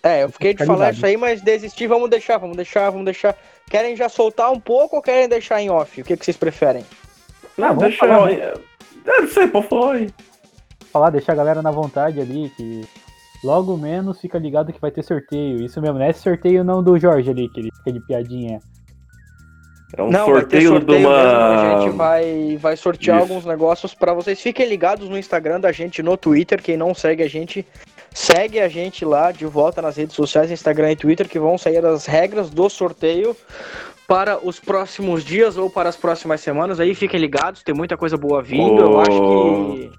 [0.04, 1.88] É, eu fiquei de falar isso aí, mas desisti.
[1.88, 3.36] Vamos deixar, vamos deixar, vamos deixar.
[3.70, 6.02] Querem já soltar um pouco ou querem deixar em off?
[6.02, 6.86] O que, que vocês preferem?
[7.58, 8.54] Não, vamos deixa falar, eu.
[9.06, 10.10] É, não sei, falar aí.
[10.92, 12.88] Falar, deixar a galera na vontade ali, que
[13.44, 15.64] logo menos fica ligado que vai ter sorteio.
[15.64, 18.60] Isso mesmo, não é esse sorteio não do Jorge ali, que ele fica de piadinha.
[19.96, 21.24] É um Não, vai ter sorteio, sorteio de uma.
[21.24, 23.32] mesmo, a gente vai, vai sortear Isso.
[23.32, 24.42] alguns negócios pra vocês.
[24.42, 26.62] Fiquem ligados no Instagram da gente, no Twitter.
[26.62, 27.66] Quem não segue a gente,
[28.14, 31.86] segue a gente lá de volta nas redes sociais, Instagram e Twitter, que vão sair
[31.86, 33.36] as regras do sorteio
[34.08, 36.80] para os próximos dias ou para as próximas semanas.
[36.80, 38.82] Aí fiquem ligados, tem muita coisa boa vindo.
[38.82, 39.00] Eu Oh.
[39.02, 39.12] acho
[39.76, 39.92] que,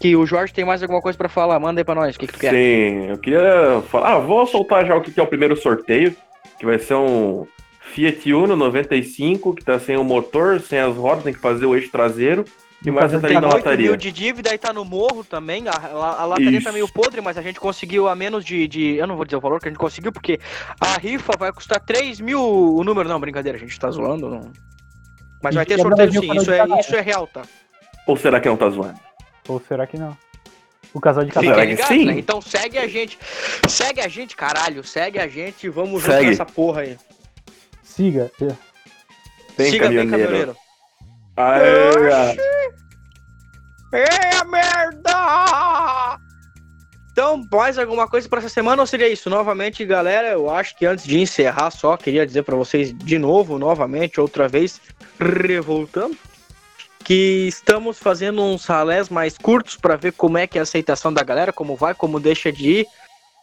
[0.00, 1.58] que o Jorge tem mais alguma coisa pra falar.
[1.60, 2.50] Manda aí pra nós, o que, que tu quer?
[2.50, 4.14] Sim, eu queria falar.
[4.14, 6.14] Ah, vou soltar já o que que é o primeiro sorteio,
[6.58, 7.46] que vai ser um
[7.80, 11.74] Fiat Uno 95, que tá sem o motor, sem as rodas, tem que fazer o
[11.76, 12.44] eixo traseiro.
[12.86, 13.88] E mais 8 lataria.
[13.88, 15.66] mil de dívida e tá no morro também.
[15.68, 16.72] A, a, a lataria tá Isso.
[16.72, 19.40] meio podre, mas a gente conseguiu a menos de, de- Eu não vou dizer o
[19.40, 20.38] valor que a gente conseguiu, porque
[20.80, 23.08] a rifa vai custar 3 mil o número.
[23.08, 24.28] Não, brincadeira, a gente tá zoando.
[24.30, 24.52] Não.
[25.42, 26.78] Mas vai ter sorteio sim, isso é, pagar.
[26.80, 27.42] isso é real, tá?
[28.06, 28.98] Ou será que não tá zoando?
[29.48, 30.16] Ou será que não?
[30.94, 31.54] O casal de casal.
[31.54, 32.04] Que ligados, sim?
[32.06, 32.18] né?
[32.18, 33.18] Então segue a gente.
[33.68, 34.82] Segue a gente, caralho.
[34.84, 36.30] Segue a gente e vamos Segue.
[36.30, 36.96] nessa porra aí.
[37.82, 38.30] Siga.
[39.56, 40.56] Tem Siga bem, caminhoneiro.
[41.40, 42.36] Aê,
[43.92, 46.18] É a merda!
[47.12, 49.30] Então, mais alguma coisa pra essa semana ou seria isso?
[49.30, 53.56] Novamente, galera, eu acho que antes de encerrar, só queria dizer pra vocês de novo,
[53.56, 54.80] novamente, outra vez,
[55.20, 56.16] revoltando,
[57.04, 61.12] que estamos fazendo uns ralés mais curtos pra ver como é que é a aceitação
[61.12, 62.86] da galera, como vai, como deixa de ir.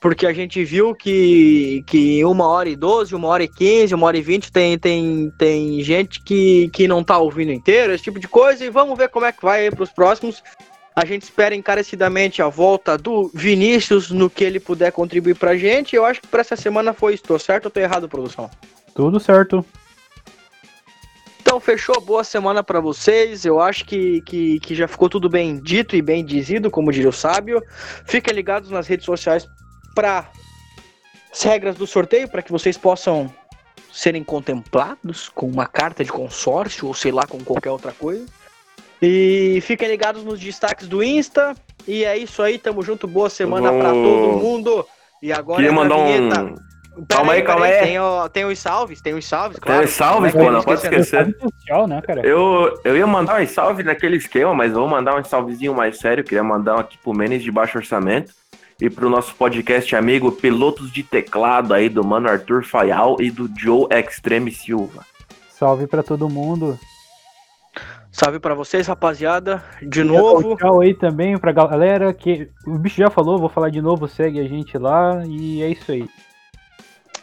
[0.02, 4.08] Porque a gente viu que, que uma hora e 12, uma hora e 15, uma
[4.08, 8.20] hora e 20 tem, tem, tem gente que, que não tá ouvindo inteiro, esse tipo
[8.20, 8.64] de coisa.
[8.64, 10.44] E vamos ver como é que vai aí pros próximos.
[10.96, 15.96] A gente espera encarecidamente a volta do Vinícius no que ele puder contribuir pra gente.
[15.96, 17.24] Eu acho que pra essa semana foi isso.
[17.24, 18.50] Tô certo ou tô errado, produção?
[18.94, 19.66] Tudo certo.
[21.42, 22.00] Então, fechou.
[22.00, 23.44] Boa semana pra vocês.
[23.44, 27.10] Eu acho que, que, que já ficou tudo bem dito e bem dizido, como diria
[27.10, 27.62] o sábio.
[28.06, 29.48] Fiquem ligados nas redes sociais
[29.96, 30.26] para
[31.32, 33.34] as regras do sorteio, para que vocês possam
[33.92, 38.26] serem contemplados com uma carta de consórcio ou sei lá, com qualquer outra coisa.
[39.02, 41.56] E fiquem ligados nos destaques do Insta.
[41.88, 42.58] E é isso aí.
[42.58, 43.08] Tamo junto.
[43.08, 44.86] Boa semana pra Vamos- todo mundo.
[45.22, 46.30] E agora Queria é mandar um.
[46.30, 46.56] Pera
[47.10, 47.82] Calma aí, calma aí.
[47.84, 49.80] Tem, o- tem os salves, tem os salves, claro.
[49.82, 51.36] Tem os salves, é pô, eu não pode esquecer?
[51.42, 52.26] social, né, cara?
[52.26, 56.24] Eu, eu ia mandar um salve naquele esquema, mas vou mandar um salvezinho mais sério.
[56.24, 58.32] Queria mandar um aqui pro Menes de baixo orçamento
[58.80, 63.50] e pro nosso podcast amigo Pilotos de Teclado aí do mano Arthur Fayal e do
[63.58, 65.06] Joe Extreme Silva.
[65.50, 66.78] Salve pra todo mundo.
[68.12, 69.64] Salve pra vocês, rapaziada.
[69.82, 70.56] De dar novo.
[70.56, 74.40] Tchau aí também pra galera que o bicho já falou, vou falar de novo, segue
[74.40, 76.08] a gente lá e é isso aí.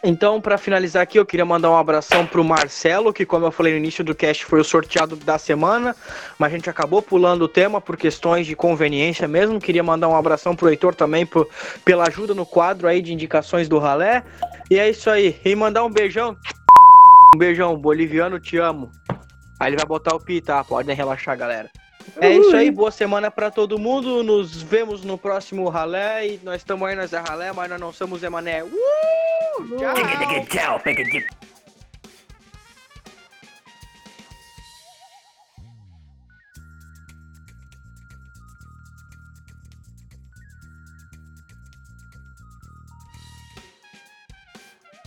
[0.05, 3.71] Então, pra finalizar aqui, eu queria mandar um abração pro Marcelo, que como eu falei
[3.71, 5.95] no início do cast, foi o sorteado da semana,
[6.37, 9.61] mas a gente acabou pulando o tema por questões de conveniência mesmo.
[9.61, 11.47] Queria mandar um abração pro Heitor também por,
[11.85, 14.23] pela ajuda no quadro aí de indicações do ralé.
[14.69, 15.39] E é isso aí.
[15.45, 16.35] E mandar um beijão.
[17.33, 18.91] Um beijão, boliviano, te amo.
[19.57, 20.61] Aí ele vai botar o pi, tá?
[20.65, 21.69] Podem relaxar, galera.
[22.19, 24.23] É isso aí, boa semana pra todo mundo.
[24.23, 26.27] Nos vemos no próximo ralé.
[26.27, 28.63] E nós estamos aí, nós é ralé, mas nós não somos Emané.
[28.63, 28.69] Uh!
[29.77, 30.79] Tchau!
[30.79, 30.81] Tchau,